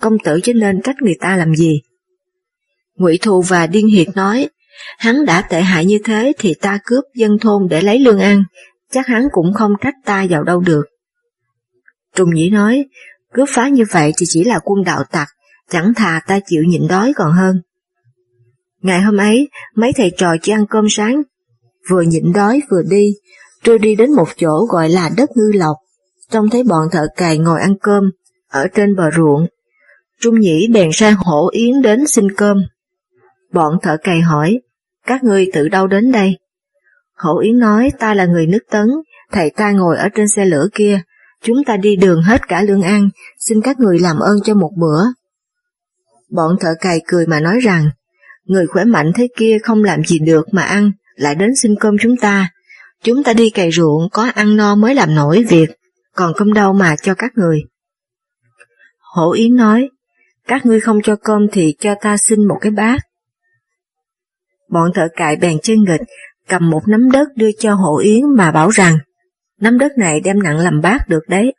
công 0.00 0.18
tử 0.24 0.40
chứ 0.42 0.54
nên 0.54 0.82
trách 0.82 0.96
người 1.02 1.16
ta 1.20 1.36
làm 1.36 1.54
gì. 1.54 1.80
Ngụy 2.94 3.18
Thù 3.22 3.42
và 3.42 3.66
Điên 3.66 3.86
Hiệt 3.86 4.08
nói, 4.14 4.48
hắn 4.98 5.24
đã 5.24 5.42
tệ 5.42 5.60
hại 5.60 5.84
như 5.84 5.98
thế 6.04 6.32
thì 6.38 6.54
ta 6.60 6.78
cướp 6.84 7.04
dân 7.14 7.38
thôn 7.38 7.68
để 7.70 7.82
lấy 7.82 7.98
lương 7.98 8.18
ăn, 8.18 8.44
chắc 8.90 9.06
hắn 9.06 9.28
cũng 9.32 9.54
không 9.54 9.72
trách 9.80 9.94
ta 10.04 10.26
vào 10.30 10.42
đâu 10.42 10.60
được. 10.60 10.82
Trùng 12.16 12.34
Nhĩ 12.34 12.50
nói, 12.50 12.84
Cướp 13.34 13.48
phá 13.54 13.68
như 13.68 13.84
vậy 13.90 14.12
thì 14.16 14.26
chỉ 14.28 14.44
là 14.44 14.58
quân 14.64 14.84
đạo 14.84 15.04
tặc, 15.10 15.28
chẳng 15.70 15.92
thà 15.96 16.20
ta 16.26 16.40
chịu 16.46 16.62
nhịn 16.66 16.88
đói 16.88 17.12
còn 17.16 17.32
hơn. 17.32 17.62
Ngày 18.82 19.00
hôm 19.00 19.16
ấy, 19.16 19.48
mấy 19.74 19.92
thầy 19.96 20.12
trò 20.16 20.36
chỉ 20.42 20.52
ăn 20.52 20.66
cơm 20.70 20.86
sáng, 20.88 21.22
vừa 21.90 22.02
nhịn 22.02 22.32
đói 22.32 22.60
vừa 22.70 22.82
đi, 22.90 23.14
tôi 23.64 23.78
đi 23.78 23.94
đến 23.94 24.12
một 24.12 24.28
chỗ 24.36 24.66
gọi 24.70 24.88
là 24.88 25.10
đất 25.16 25.30
ngư 25.36 25.58
lộc, 25.58 25.76
trông 26.30 26.50
thấy 26.50 26.62
bọn 26.64 26.88
thợ 26.92 27.06
cày 27.16 27.38
ngồi 27.38 27.60
ăn 27.60 27.74
cơm, 27.82 28.10
ở 28.48 28.66
trên 28.74 28.96
bờ 28.96 29.10
ruộng. 29.16 29.46
Trung 30.20 30.40
Nhĩ 30.40 30.68
bèn 30.72 30.90
sang 30.92 31.14
hổ 31.16 31.48
yến 31.52 31.82
đến 31.82 32.06
xin 32.06 32.34
cơm. 32.36 32.56
Bọn 33.52 33.74
thợ 33.82 33.96
cày 33.96 34.20
hỏi, 34.20 34.60
các 35.06 35.24
ngươi 35.24 35.50
tự 35.52 35.68
đâu 35.68 35.86
đến 35.86 36.12
đây? 36.12 36.38
Hổ 37.14 37.38
Yến 37.38 37.58
nói 37.58 37.90
ta 37.98 38.14
là 38.14 38.26
người 38.26 38.46
nước 38.46 38.62
Tấn, 38.70 38.86
thầy 39.32 39.50
ta 39.50 39.70
ngồi 39.70 39.96
ở 39.96 40.08
trên 40.14 40.28
xe 40.28 40.44
lửa 40.44 40.66
kia, 40.74 41.00
chúng 41.44 41.64
ta 41.64 41.76
đi 41.76 41.96
đường 41.96 42.22
hết 42.22 42.48
cả 42.48 42.62
lương 42.62 42.82
ăn, 42.82 43.08
xin 43.38 43.60
các 43.62 43.80
người 43.80 43.98
làm 43.98 44.18
ơn 44.18 44.38
cho 44.44 44.54
một 44.54 44.70
bữa. 44.76 45.04
Bọn 46.30 46.56
thợ 46.60 46.74
cày 46.80 47.00
cười 47.06 47.26
mà 47.26 47.40
nói 47.40 47.60
rằng, 47.60 47.90
người 48.44 48.66
khỏe 48.66 48.84
mạnh 48.84 49.12
thế 49.14 49.28
kia 49.36 49.58
không 49.62 49.84
làm 49.84 50.04
gì 50.04 50.18
được 50.18 50.46
mà 50.52 50.62
ăn, 50.62 50.92
lại 51.14 51.34
đến 51.34 51.50
xin 51.56 51.74
cơm 51.80 51.96
chúng 52.00 52.16
ta. 52.16 52.50
Chúng 53.02 53.22
ta 53.22 53.32
đi 53.32 53.50
cày 53.50 53.70
ruộng 53.70 54.08
có 54.12 54.30
ăn 54.34 54.56
no 54.56 54.74
mới 54.74 54.94
làm 54.94 55.14
nổi 55.14 55.44
việc, 55.48 55.70
còn 56.14 56.32
cơm 56.36 56.52
đâu 56.52 56.72
mà 56.72 56.96
cho 57.02 57.14
các 57.14 57.32
người. 57.34 57.60
Hổ 59.14 59.32
Yến 59.32 59.56
nói, 59.56 59.88
các 60.46 60.66
ngươi 60.66 60.80
không 60.80 61.02
cho 61.02 61.16
cơm 61.16 61.46
thì 61.52 61.74
cho 61.78 61.94
ta 62.00 62.16
xin 62.16 62.48
một 62.48 62.58
cái 62.60 62.70
bát. 62.70 62.98
Bọn 64.70 64.90
thợ 64.94 65.08
cại 65.16 65.36
bèn 65.36 65.58
chân 65.62 65.84
nghịch, 65.84 66.00
cầm 66.48 66.70
một 66.70 66.82
nắm 66.88 67.10
đất 67.10 67.28
đưa 67.36 67.50
cho 67.58 67.74
Hổ 67.74 67.98
Yến 67.98 68.20
mà 68.36 68.50
bảo 68.50 68.68
rằng, 68.70 68.98
nắm 69.60 69.78
đất 69.78 69.92
này 69.98 70.20
đem 70.20 70.42
nặng 70.42 70.58
làm 70.58 70.80
bát 70.80 71.08
được 71.08 71.28
đấy. 71.28 71.54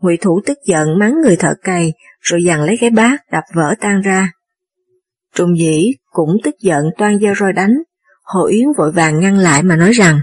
Ngụy 0.00 0.16
Thủ 0.16 0.40
tức 0.46 0.58
giận 0.66 0.98
mắng 0.98 1.14
người 1.24 1.36
thợ 1.36 1.54
cày, 1.62 1.92
rồi 2.20 2.44
dằn 2.44 2.62
lấy 2.62 2.76
cái 2.80 2.90
bát 2.90 3.20
đập 3.32 3.44
vỡ 3.54 3.74
tan 3.80 4.00
ra. 4.00 4.32
Trùng 5.34 5.58
dĩ 5.58 5.92
cũng 6.10 6.36
tức 6.44 6.54
giận 6.60 6.84
toan 6.98 7.18
dao 7.18 7.34
roi 7.34 7.52
đánh, 7.52 7.74
Hồ 8.22 8.46
Yến 8.46 8.66
vội 8.78 8.92
vàng 8.92 9.20
ngăn 9.20 9.38
lại 9.38 9.62
mà 9.62 9.76
nói 9.76 9.92
rằng, 9.92 10.20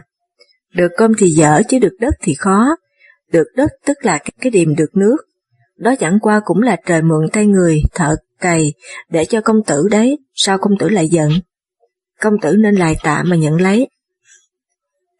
được 0.74 0.92
cơm 0.98 1.12
thì 1.18 1.28
dở 1.28 1.62
chứ 1.70 1.80
được 1.80 1.96
đất 2.00 2.14
thì 2.22 2.34
khó, 2.34 2.76
được 3.32 3.48
đất 3.56 3.72
tức 3.86 3.98
là 4.02 4.20
cái 4.42 4.52
điềm 4.52 4.76
được 4.76 4.90
nước, 4.96 5.18
đó 5.78 5.96
chẳng 6.00 6.20
qua 6.22 6.42
cũng 6.46 6.62
là 6.62 6.78
trời 6.86 7.02
mượn 7.02 7.30
tay 7.34 7.46
người, 7.46 7.82
thợ 7.94 8.16
cày, 8.40 8.74
để 9.10 9.26
cho 9.26 9.42
công 9.42 9.64
tử 9.68 9.88
đấy, 9.92 10.18
sao 10.34 10.58
công 10.58 10.78
tử 10.80 10.90
lại 10.90 11.10
giận? 11.10 11.32
Công 12.22 12.34
tử 12.42 12.56
nên 12.60 12.76
lại 12.76 12.96
tạ 13.04 13.24
mà 13.26 13.36
nhận 13.36 13.62
lấy. 13.62 13.88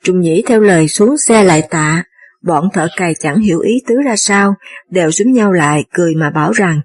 Trung 0.06 0.20
Nhĩ 0.20 0.44
theo 0.48 0.62
lời 0.62 0.88
xuống 0.88 1.18
xe 1.18 1.44
lại 1.44 1.68
tạ, 1.70 2.04
bọn 2.44 2.70
thợ 2.74 2.88
cày 2.98 3.14
chẳng 3.20 3.42
hiểu 3.42 3.60
ý 3.60 3.82
tứ 3.88 3.96
ra 4.06 4.16
sao, 4.16 4.56
đều 4.90 5.12
xúm 5.12 5.32
nhau 5.32 5.52
lại 5.52 5.86
cười 5.94 6.16
mà 6.16 6.30
bảo 6.30 6.52
rằng, 6.52 6.82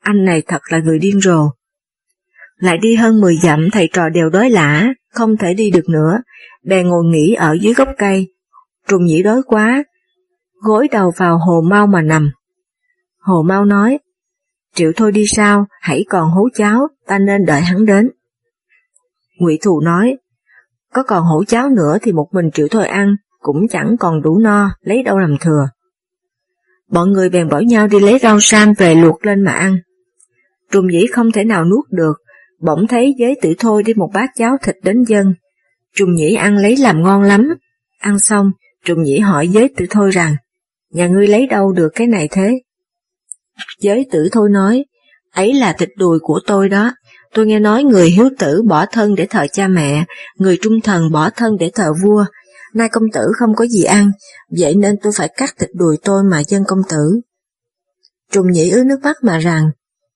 anh 0.00 0.24
này 0.24 0.42
thật 0.46 0.60
là 0.68 0.78
người 0.78 0.98
điên 0.98 1.20
rồ. 1.20 1.50
Lại 2.56 2.78
đi 2.78 2.94
hơn 2.94 3.20
10 3.20 3.36
dặm 3.36 3.70
thầy 3.72 3.88
trò 3.92 4.08
đều 4.08 4.30
đói 4.30 4.50
lã, 4.50 4.88
không 5.12 5.36
thể 5.36 5.54
đi 5.54 5.70
được 5.70 5.88
nữa, 5.88 6.22
bèn 6.64 6.88
ngồi 6.88 7.04
nghỉ 7.04 7.34
ở 7.34 7.56
dưới 7.60 7.74
gốc 7.74 7.88
cây. 7.98 8.34
Trùng 8.88 9.04
nhĩ 9.04 9.22
đói 9.22 9.42
quá, 9.46 9.84
gối 10.54 10.88
đầu 10.92 11.12
vào 11.16 11.38
hồ 11.38 11.60
mau 11.70 11.86
mà 11.86 12.02
nằm. 12.02 12.30
Hồ 13.18 13.42
mau 13.42 13.64
nói, 13.64 13.98
Triệu 14.74 14.92
thôi 14.96 15.12
đi 15.12 15.24
sao, 15.26 15.66
hãy 15.80 16.04
còn 16.08 16.30
hố 16.30 16.48
cháo, 16.54 16.88
ta 17.06 17.18
nên 17.18 17.46
đợi 17.46 17.60
hắn 17.60 17.86
đến. 17.86 18.10
Ngụy 19.38 19.58
Thù 19.62 19.80
nói, 19.80 20.16
có 20.92 21.02
còn 21.02 21.24
hổ 21.24 21.44
cháo 21.44 21.68
nữa 21.68 21.98
thì 22.02 22.12
một 22.12 22.28
mình 22.32 22.50
Triệu 22.54 22.68
thôi 22.70 22.86
ăn, 22.86 23.16
cũng 23.38 23.68
chẳng 23.68 23.96
còn 24.00 24.22
đủ 24.22 24.38
no, 24.38 24.70
lấy 24.80 25.02
đâu 25.02 25.18
làm 25.18 25.36
thừa. 25.40 25.68
Bọn 26.88 27.12
người 27.12 27.28
bèn 27.28 27.48
bỏ 27.48 27.58
nhau 27.58 27.86
đi 27.86 28.00
lấy 28.00 28.18
rau 28.18 28.40
sam 28.40 28.72
về 28.78 28.94
luộc 28.94 29.26
lên 29.26 29.44
mà 29.44 29.52
ăn. 29.52 29.76
Trùng 30.70 30.92
dĩ 30.92 31.06
không 31.06 31.32
thể 31.32 31.44
nào 31.44 31.64
nuốt 31.64 31.84
được, 31.90 32.12
bỗng 32.60 32.86
thấy 32.86 33.14
giới 33.18 33.38
tử 33.42 33.54
thôi 33.58 33.82
đi 33.82 33.94
một 33.94 34.10
bát 34.14 34.30
cháo 34.36 34.56
thịt 34.62 34.76
đến 34.82 35.04
dân. 35.04 35.34
Trùng 35.96 36.14
nhĩ 36.14 36.34
ăn 36.34 36.56
lấy 36.56 36.76
làm 36.76 37.02
ngon 37.02 37.22
lắm. 37.22 37.48
Ăn 37.98 38.18
xong, 38.18 38.50
trùng 38.84 39.02
nhĩ 39.02 39.18
hỏi 39.18 39.48
giới 39.48 39.70
tử 39.76 39.86
thôi 39.90 40.10
rằng, 40.10 40.36
nhà 40.90 41.08
ngươi 41.08 41.26
lấy 41.26 41.46
đâu 41.46 41.72
được 41.72 41.88
cái 41.94 42.06
này 42.06 42.28
thế? 42.30 42.60
Giới 43.80 44.06
tử 44.12 44.28
thôi 44.32 44.48
nói, 44.50 44.84
ấy 45.32 45.54
là 45.54 45.72
thịt 45.72 45.88
đùi 45.96 46.18
của 46.22 46.40
tôi 46.46 46.68
đó. 46.68 46.92
Tôi 47.34 47.46
nghe 47.46 47.58
nói 47.58 47.84
người 47.84 48.10
hiếu 48.10 48.30
tử 48.38 48.62
bỏ 48.68 48.86
thân 48.86 49.14
để 49.14 49.26
thờ 49.30 49.46
cha 49.52 49.68
mẹ, 49.68 50.04
người 50.36 50.58
trung 50.62 50.80
thần 50.80 51.12
bỏ 51.12 51.30
thân 51.30 51.56
để 51.60 51.70
thờ 51.74 51.92
vua. 52.04 52.24
Nay 52.74 52.88
công 52.88 53.04
tử 53.12 53.20
không 53.38 53.54
có 53.54 53.66
gì 53.66 53.84
ăn, 53.84 54.10
vậy 54.58 54.74
nên 54.74 54.96
tôi 55.02 55.12
phải 55.16 55.28
cắt 55.36 55.54
thịt 55.58 55.70
đùi 55.74 55.96
tôi 56.04 56.22
mà 56.24 56.42
dân 56.44 56.64
công 56.66 56.82
tử. 56.90 57.20
Trùng 58.32 58.50
nhĩ 58.50 58.70
ướt 58.70 58.84
nước 58.84 59.00
mắt 59.02 59.16
mà 59.22 59.38
rằng, 59.38 59.70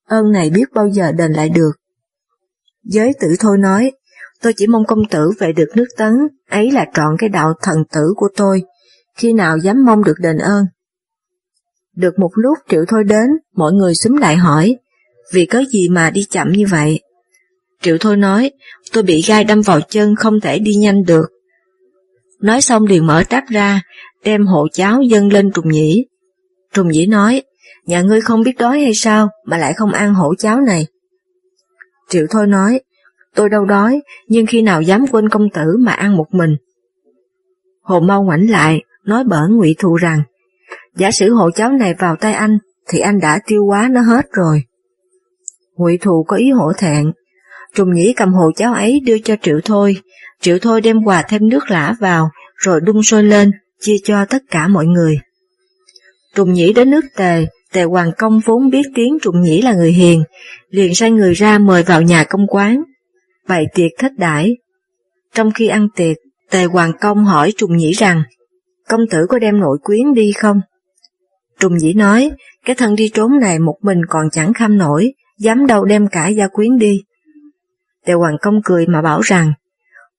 ơn 0.07 0.33
này 0.33 0.51
biết 0.51 0.65
bao 0.75 0.89
giờ 0.89 1.13
đền 1.13 1.33
lại 1.33 1.49
được. 1.49 1.73
Giới 2.85 3.13
tử 3.21 3.29
thôi 3.39 3.59
nói, 3.59 3.93
tôi 4.43 4.53
chỉ 4.57 4.67
mong 4.67 4.87
công 4.87 5.09
tử 5.11 5.31
về 5.39 5.53
được 5.53 5.69
nước 5.75 5.87
tấn, 5.97 6.13
ấy 6.51 6.71
là 6.71 6.87
trọn 6.95 7.17
cái 7.19 7.29
đạo 7.29 7.55
thần 7.63 7.85
tử 7.93 8.13
của 8.17 8.29
tôi, 8.37 8.63
khi 9.17 9.33
nào 9.33 9.59
dám 9.59 9.85
mong 9.85 10.05
được 10.05 10.17
đền 10.21 10.39
ơn. 10.39 10.65
Được 11.97 12.19
một 12.19 12.31
lúc 12.35 12.59
Triệu 12.69 12.85
Thôi 12.89 13.05
đến, 13.05 13.27
mọi 13.55 13.73
người 13.73 13.95
xúm 13.95 14.17
lại 14.17 14.37
hỏi, 14.37 14.77
vì 15.33 15.47
có 15.47 15.65
gì 15.71 15.89
mà 15.89 16.11
đi 16.11 16.25
chậm 16.31 16.53
như 16.53 16.65
vậy? 16.71 17.01
Triệu 17.83 17.97
Thôi 18.01 18.17
nói, 18.17 18.51
tôi 18.93 19.03
bị 19.03 19.23
gai 19.27 19.45
đâm 19.45 19.61
vào 19.61 19.81
chân 19.81 20.17
không 20.17 20.41
thể 20.41 20.59
đi 20.59 20.75
nhanh 20.75 21.05
được. 21.05 21.27
Nói 22.41 22.61
xong 22.61 22.87
liền 22.87 23.07
mở 23.07 23.23
tráp 23.23 23.45
ra, 23.49 23.81
đem 24.25 24.47
hộ 24.47 24.69
cháo 24.73 25.03
dâng 25.03 25.33
lên 25.33 25.51
Trùng 25.55 25.69
Nhĩ. 25.69 26.05
Trùng 26.73 26.89
Nhĩ 26.89 27.07
nói, 27.07 27.43
nhà 27.87 28.03
ngươi 28.03 28.21
không 28.21 28.43
biết 28.43 28.57
đói 28.59 28.81
hay 28.81 28.95
sao 28.95 29.29
mà 29.45 29.59
lại 29.59 29.73
không 29.77 29.93
ăn 29.93 30.15
hổ 30.15 30.35
cháo 30.35 30.61
này. 30.61 30.87
Triệu 32.09 32.27
Thôi 32.31 32.47
nói, 32.47 32.81
tôi 33.35 33.49
đâu 33.49 33.65
đói, 33.65 34.01
nhưng 34.29 34.47
khi 34.47 34.63
nào 34.63 34.83
dám 34.83 35.07
quên 35.07 35.29
công 35.29 35.51
tử 35.51 35.77
mà 35.79 35.93
ăn 35.93 36.17
một 36.17 36.27
mình. 36.35 36.57
Hồ 37.83 38.01
Mau 38.01 38.23
ngoảnh 38.23 38.51
lại, 38.51 38.83
nói 39.05 39.25
bỡn 39.25 39.57
ngụy 39.57 39.77
thù 39.79 39.97
rằng, 39.97 40.23
giả 40.97 41.11
sử 41.11 41.35
hộ 41.35 41.51
cháo 41.51 41.73
này 41.73 41.95
vào 41.99 42.17
tay 42.17 42.33
anh, 42.33 42.59
thì 42.89 42.99
anh 42.99 43.21
đã 43.21 43.41
tiêu 43.47 43.65
quá 43.65 43.89
nó 43.93 44.01
hết 44.01 44.27
rồi. 44.33 44.63
Ngụy 45.77 45.99
Thụ 45.99 46.25
có 46.29 46.37
ý 46.37 46.51
hổ 46.51 46.73
thẹn, 46.79 47.13
Trùng 47.75 47.95
Nhĩ 47.95 48.13
cầm 48.17 48.33
hồ 48.33 48.51
cháo 48.57 48.75
ấy 48.75 49.01
đưa 49.01 49.19
cho 49.19 49.37
Triệu 49.43 49.61
Thôi, 49.65 49.97
Triệu 50.41 50.59
Thôi 50.59 50.81
đem 50.81 51.05
quà 51.05 51.23
thêm 51.29 51.49
nước 51.49 51.71
lã 51.71 51.95
vào, 52.01 52.31
rồi 52.57 52.81
đun 52.81 53.03
sôi 53.03 53.23
lên, 53.23 53.51
chia 53.81 53.97
cho 54.05 54.25
tất 54.25 54.43
cả 54.51 54.69
mọi 54.69 54.87
người. 54.87 55.19
Trùng 56.35 56.53
Nhĩ 56.53 56.73
đến 56.73 56.91
nước 56.91 57.05
tề, 57.17 57.47
Tề 57.73 57.83
Hoàng 57.83 58.11
Công 58.19 58.41
vốn 58.45 58.71
biết 58.71 58.87
tiếng 58.95 59.19
Trùng 59.23 59.43
Nhĩ 59.43 59.63
là 59.63 59.75
người 59.75 59.93
hiền, 59.93 60.25
liền 60.71 60.95
sai 60.95 61.11
người 61.11 61.35
ra 61.35 61.59
mời 61.59 61.83
vào 61.83 62.03
nhà 62.03 62.25
công 62.25 62.47
quán, 62.47 62.83
bày 63.49 63.65
tiệc 63.75 63.91
thết 63.99 64.13
đãi. 64.19 64.57
Trong 65.35 65.53
khi 65.53 65.69
ăn 65.69 65.89
tiệc, 65.97 66.17
Tề 66.51 66.65
Hoàng 66.65 66.93
Công 67.01 67.25
hỏi 67.25 67.53
Trùng 67.57 67.77
Nhĩ 67.77 67.93
rằng, 67.93 68.23
công 68.89 69.01
tử 69.11 69.27
có 69.29 69.39
đem 69.39 69.61
nội 69.61 69.79
quyến 69.83 70.15
đi 70.15 70.33
không? 70.33 70.61
Trùng 71.61 71.77
Nhĩ 71.77 71.93
nói, 71.93 72.31
cái 72.65 72.77
thân 72.77 72.95
đi 72.95 73.11
trốn 73.15 73.39
này 73.41 73.59
một 73.59 73.77
mình 73.83 74.01
còn 74.09 74.31
chẳng 74.31 74.53
kham 74.55 74.79
nổi, 74.79 75.13
dám 75.39 75.67
đâu 75.67 75.85
đem 75.85 76.09
cả 76.09 76.29
gia 76.29 76.49
quyến 76.49 76.79
đi. 76.79 77.03
Tề 78.07 78.13
Hoàng 78.13 78.37
Công 78.43 78.61
cười 78.65 78.87
mà 78.87 79.03
bảo 79.03 79.21
rằng, 79.21 79.53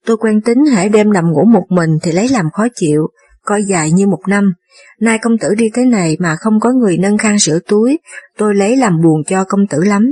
tôi 0.06 0.18
quen 0.18 0.42
tính 0.42 0.66
hãy 0.74 0.90
đêm 0.90 1.14
nằm 1.14 1.32
ngủ 1.32 1.46
một 1.46 1.66
mình 1.70 1.90
thì 2.02 2.12
lấy 2.12 2.30
làm 2.30 2.52
khó 2.52 2.68
chịu, 2.76 3.08
coi 3.46 3.64
dài 3.64 3.92
như 3.92 4.08
một 4.08 4.22
năm, 4.28 4.54
nay 5.00 5.18
công 5.22 5.38
tử 5.38 5.56
đi 5.58 5.70
thế 5.74 5.86
này 5.86 6.18
mà 6.20 6.36
không 6.36 6.60
có 6.60 6.72
người 6.72 6.98
nâng 6.98 7.18
khăn 7.18 7.40
sửa 7.40 7.60
túi, 7.60 8.00
tôi 8.38 8.56
lấy 8.56 8.76
làm 8.76 9.02
buồn 9.02 9.24
cho 9.28 9.44
công 9.44 9.68
tử 9.68 9.84
lắm. 9.84 10.12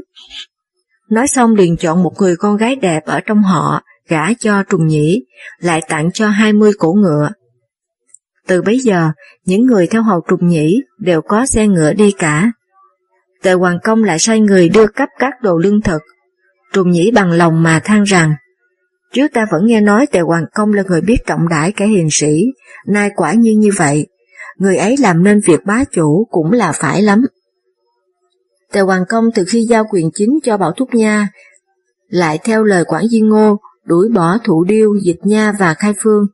Nói 1.10 1.28
xong 1.28 1.56
liền 1.56 1.78
chọn 1.78 2.04
một 2.04 2.14
người 2.20 2.36
con 2.36 2.58
gái 2.58 2.76
đẹp 2.76 3.06
ở 3.06 3.20
trong 3.20 3.44
họ, 3.44 3.82
gả 4.08 4.34
cho 4.40 4.64
trùng 4.64 4.88
nhĩ, 4.88 5.26
lại 5.60 5.82
tặng 5.90 6.12
cho 6.12 6.28
hai 6.28 6.54
mươi 6.54 6.72
cổ 6.78 6.94
ngựa. 6.94 7.30
Từ 8.48 8.62
bấy 8.62 8.80
giờ, 8.80 9.12
những 9.46 9.62
người 9.66 9.88
theo 9.88 10.04
hầu 10.04 10.22
trùng 10.30 10.48
nhĩ 10.48 10.82
đều 11.00 11.22
có 11.22 11.46
xe 11.46 11.68
ngựa 11.68 11.94
đi 11.94 12.12
cả. 12.12 12.52
Tề 13.44 13.54
Hoàng 13.54 13.80
Công 13.84 14.04
lại 14.04 14.20
sai 14.20 14.40
người 14.40 14.70
đưa 14.70 14.88
cấp 14.88 15.10
các 15.20 15.34
đồ 15.42 15.58
lương 15.58 15.82
thực. 15.82 16.02
Trùng 16.74 16.92
nhĩ 16.92 17.12
bằng 17.12 17.32
lòng 17.32 17.64
mà 17.64 17.80
than 17.84 18.04
rằng, 18.04 18.34
Trước 19.14 19.28
ta 19.34 19.46
vẫn 19.52 19.66
nghe 19.66 19.82
nói 19.82 20.08
Tề 20.08 20.20
Hoàng 20.20 20.46
Công 20.54 20.74
là 20.74 20.84
người 20.88 21.02
biết 21.02 21.18
trọng 21.26 21.50
đãi 21.50 21.72
kẻ 21.72 21.88
hiền 21.88 22.08
sĩ, 22.12 22.46
nay 22.88 23.10
quả 23.16 23.34
nhiên 23.34 23.60
như 23.60 23.70
vậy, 23.78 24.08
người 24.58 24.78
ấy 24.78 24.96
làm 24.98 25.24
nên 25.24 25.40
việc 25.40 25.60
bá 25.66 25.84
chủ 25.92 26.28
cũng 26.32 26.52
là 26.52 26.72
phải 26.72 27.02
lắm. 27.02 27.22
Tề 28.72 28.82
Hoàng 28.82 29.04
Công 29.10 29.32
từ 29.36 29.44
khi 29.48 29.62
giao 29.70 29.84
quyền 29.92 30.12
chính 30.14 30.40
cho 30.44 30.58
Bảo 30.58 30.72
Thúc 30.72 30.94
Nha, 30.94 31.28
lại 32.08 32.40
theo 32.44 32.64
lời 32.64 32.84
quản 32.88 33.08
Di 33.08 33.22
Ngô, 33.22 33.58
đuổi 33.86 34.10
bỏ 34.10 34.38
Thủ 34.44 34.64
Điêu, 34.64 34.96
Dịch 35.04 35.20
Nha 35.24 35.54
và 35.60 35.74
Khai 35.74 35.94
Phương, 36.04 36.28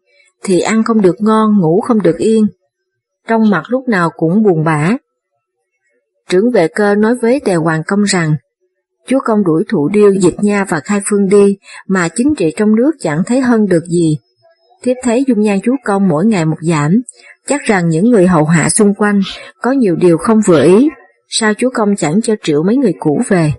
thì 0.44 0.60
ăn 0.60 0.84
không 0.84 1.02
được 1.02 1.16
ngon, 1.20 1.60
ngủ 1.60 1.82
không 1.82 2.02
được 2.02 2.18
yên. 2.18 2.48
Trong 3.28 3.50
mặt 3.50 3.64
lúc 3.68 3.88
nào 3.88 4.10
cũng 4.16 4.44
buồn 4.44 4.64
bã. 4.64 4.92
Trưởng 6.30 6.52
vệ 6.52 6.68
cơ 6.68 6.96
nói 6.96 7.16
với 7.16 7.42
Tề 7.46 7.56
Hoàng 7.56 7.82
Công 7.88 8.04
rằng, 8.04 8.36
Chúa 9.08 9.20
công 9.26 9.44
đuổi 9.44 9.64
thủ 9.70 9.90
Điêu, 9.90 10.12
Dịch 10.14 10.36
Nha 10.42 10.66
và 10.70 10.80
Khai 10.80 11.02
Phương 11.06 11.30
đi, 11.30 11.58
mà 11.88 12.08
chính 12.16 12.36
trị 12.38 12.54
trong 12.58 12.76
nước 12.76 12.92
chẳng 13.00 13.24
thấy 13.26 13.42
hơn 13.42 13.66
được 13.66 13.84
gì. 13.86 14.18
Thiếp 14.84 14.98
thấy 15.04 15.24
dung 15.28 15.42
nhan 15.42 15.62
chúa 15.64 15.76
công 15.84 16.08
mỗi 16.08 16.26
ngày 16.26 16.46
một 16.46 16.58
giảm, 16.62 17.02
chắc 17.48 17.62
rằng 17.64 17.90
những 17.90 18.06
người 18.10 18.28
hầu 18.28 18.46
hạ 18.46 18.70
xung 18.70 18.94
quanh 18.94 19.20
có 19.62 19.72
nhiều 19.72 19.96
điều 19.96 20.18
không 20.18 20.40
vừa 20.48 20.64
ý, 20.64 20.90
sao 21.28 21.54
chúa 21.54 21.70
công 21.74 21.96
chẳng 21.96 22.22
cho 22.22 22.36
triệu 22.44 22.64
mấy 22.64 22.78
người 22.78 22.94
cũ 23.00 23.22
về. 23.28 23.54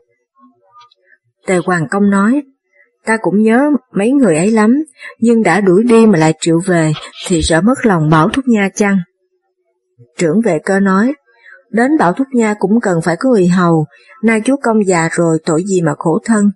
Tề 1.47 1.57
Hoàng 1.65 1.87
Công 1.91 2.11
nói, 2.11 2.43
ta 3.05 3.17
cũng 3.23 3.43
nhớ 3.43 3.71
mấy 3.93 4.11
người 4.11 4.37
ấy 4.37 4.51
lắm, 4.51 4.85
nhưng 5.19 5.43
đã 5.43 5.61
đuổi 5.61 5.85
đi 5.85 6.07
mà 6.07 6.19
lại 6.19 6.35
triệu 6.41 6.61
về 6.67 6.93
thì 7.27 7.43
sợ 7.43 7.61
mất 7.61 7.87
lòng 7.87 8.11
Bảo 8.11 8.29
Thúc 8.29 8.49
Nha 8.49 8.69
chăng? 8.75 8.99
Trưởng 10.19 10.41
vệ 10.41 10.59
cơ 10.65 10.81
nói, 10.81 11.13
đến 11.71 11.99
Bảo 11.99 12.13
Thúc 12.13 12.27
Nha 12.33 12.55
cũng 12.59 12.81
cần 12.81 13.01
phải 13.05 13.17
có 13.17 13.31
người 13.31 13.49
hầu, 13.49 13.87
nay 14.23 14.41
chúa 14.45 14.57
công 14.63 14.87
già 14.87 15.09
rồi 15.13 15.39
tội 15.45 15.65
gì 15.65 15.81
mà 15.81 15.95
khổ 15.99 16.19
thân. 16.25 16.51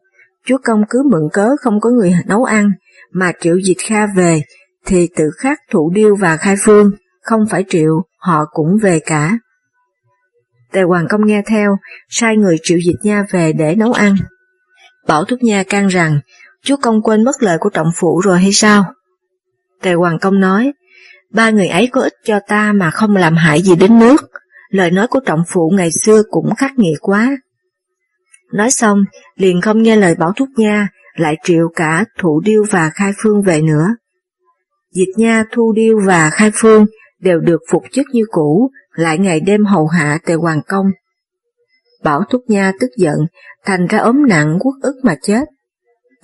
Chúa 0.46 0.58
công 0.64 0.82
cứ 0.90 1.02
mượn 1.10 1.22
cớ 1.32 1.50
không 1.60 1.80
có 1.80 1.90
người 1.90 2.16
nấu 2.26 2.44
ăn, 2.44 2.70
mà 3.12 3.32
triệu 3.40 3.56
dịch 3.56 3.78
kha 3.88 4.06
về, 4.16 4.42
thì 4.86 5.08
tự 5.16 5.24
khắc 5.38 5.58
thủ 5.70 5.90
điêu 5.94 6.16
và 6.16 6.36
khai 6.36 6.54
phương, 6.64 6.90
không 7.22 7.40
phải 7.50 7.64
triệu, 7.68 8.02
họ 8.16 8.44
cũng 8.52 8.76
về 8.82 9.00
cả. 9.06 9.38
Tề 10.72 10.82
Hoàng 10.82 11.06
Công 11.08 11.26
nghe 11.26 11.42
theo, 11.46 11.76
sai 12.08 12.36
người 12.36 12.56
triệu 12.62 12.78
dịch 12.78 12.96
nha 13.02 13.24
về 13.30 13.52
để 13.52 13.74
nấu 13.74 13.92
ăn. 13.92 14.16
Bảo 15.06 15.24
Thúc 15.24 15.42
Nha 15.42 15.62
can 15.62 15.86
rằng, 15.86 16.20
chúa 16.62 16.76
công 16.82 17.02
quên 17.02 17.24
mất 17.24 17.42
lời 17.42 17.58
của 17.60 17.70
trọng 17.70 17.90
phụ 17.96 18.20
rồi 18.24 18.38
hay 18.38 18.52
sao? 18.52 18.84
Tề 19.82 19.92
Hoàng 19.92 20.18
Công 20.18 20.40
nói, 20.40 20.72
ba 21.30 21.50
người 21.50 21.68
ấy 21.68 21.88
có 21.92 22.00
ích 22.00 22.14
cho 22.24 22.40
ta 22.48 22.72
mà 22.72 22.90
không 22.90 23.16
làm 23.16 23.36
hại 23.36 23.62
gì 23.62 23.76
đến 23.76 23.98
nước, 23.98 24.30
lời 24.74 24.90
nói 24.90 25.06
của 25.06 25.20
trọng 25.26 25.42
phụ 25.48 25.72
ngày 25.76 25.90
xưa 26.04 26.22
cũng 26.30 26.54
khắc 26.54 26.78
nghiệt 26.78 26.98
quá. 27.00 27.36
Nói 28.52 28.70
xong, 28.70 28.98
liền 29.36 29.60
không 29.60 29.82
nghe 29.82 29.96
lời 29.96 30.14
Bảo 30.14 30.32
Thúc 30.36 30.48
Nha, 30.56 30.88
lại 31.16 31.36
triệu 31.44 31.68
cả 31.76 32.04
Thụ 32.18 32.40
Điêu 32.44 32.64
và 32.70 32.90
Khai 32.94 33.12
Phương 33.22 33.42
về 33.42 33.62
nữa. 33.62 33.88
Dịch 34.92 35.14
Nha, 35.16 35.44
Thu 35.52 35.72
Điêu 35.76 36.00
và 36.06 36.30
Khai 36.30 36.50
Phương 36.54 36.86
đều 37.20 37.40
được 37.40 37.60
phục 37.70 37.82
chức 37.92 38.06
như 38.12 38.22
cũ, 38.30 38.70
lại 38.94 39.18
ngày 39.18 39.40
đêm 39.40 39.64
hầu 39.64 39.86
hạ 39.86 40.18
tề 40.26 40.34
hoàng 40.34 40.60
công. 40.68 40.86
Bảo 42.02 42.22
Thúc 42.30 42.42
Nha 42.48 42.72
tức 42.80 42.90
giận, 42.96 43.16
thành 43.64 43.86
ra 43.86 43.98
ốm 43.98 44.26
nặng 44.28 44.58
quốc 44.60 44.74
ức 44.82 44.94
mà 45.02 45.14
chết. 45.22 45.44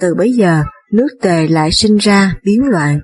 Từ 0.00 0.14
bấy 0.14 0.32
giờ, 0.32 0.62
nước 0.92 1.08
tề 1.22 1.48
lại 1.48 1.70
sinh 1.72 1.96
ra 1.96 2.34
biến 2.44 2.62
loạn. 2.68 3.00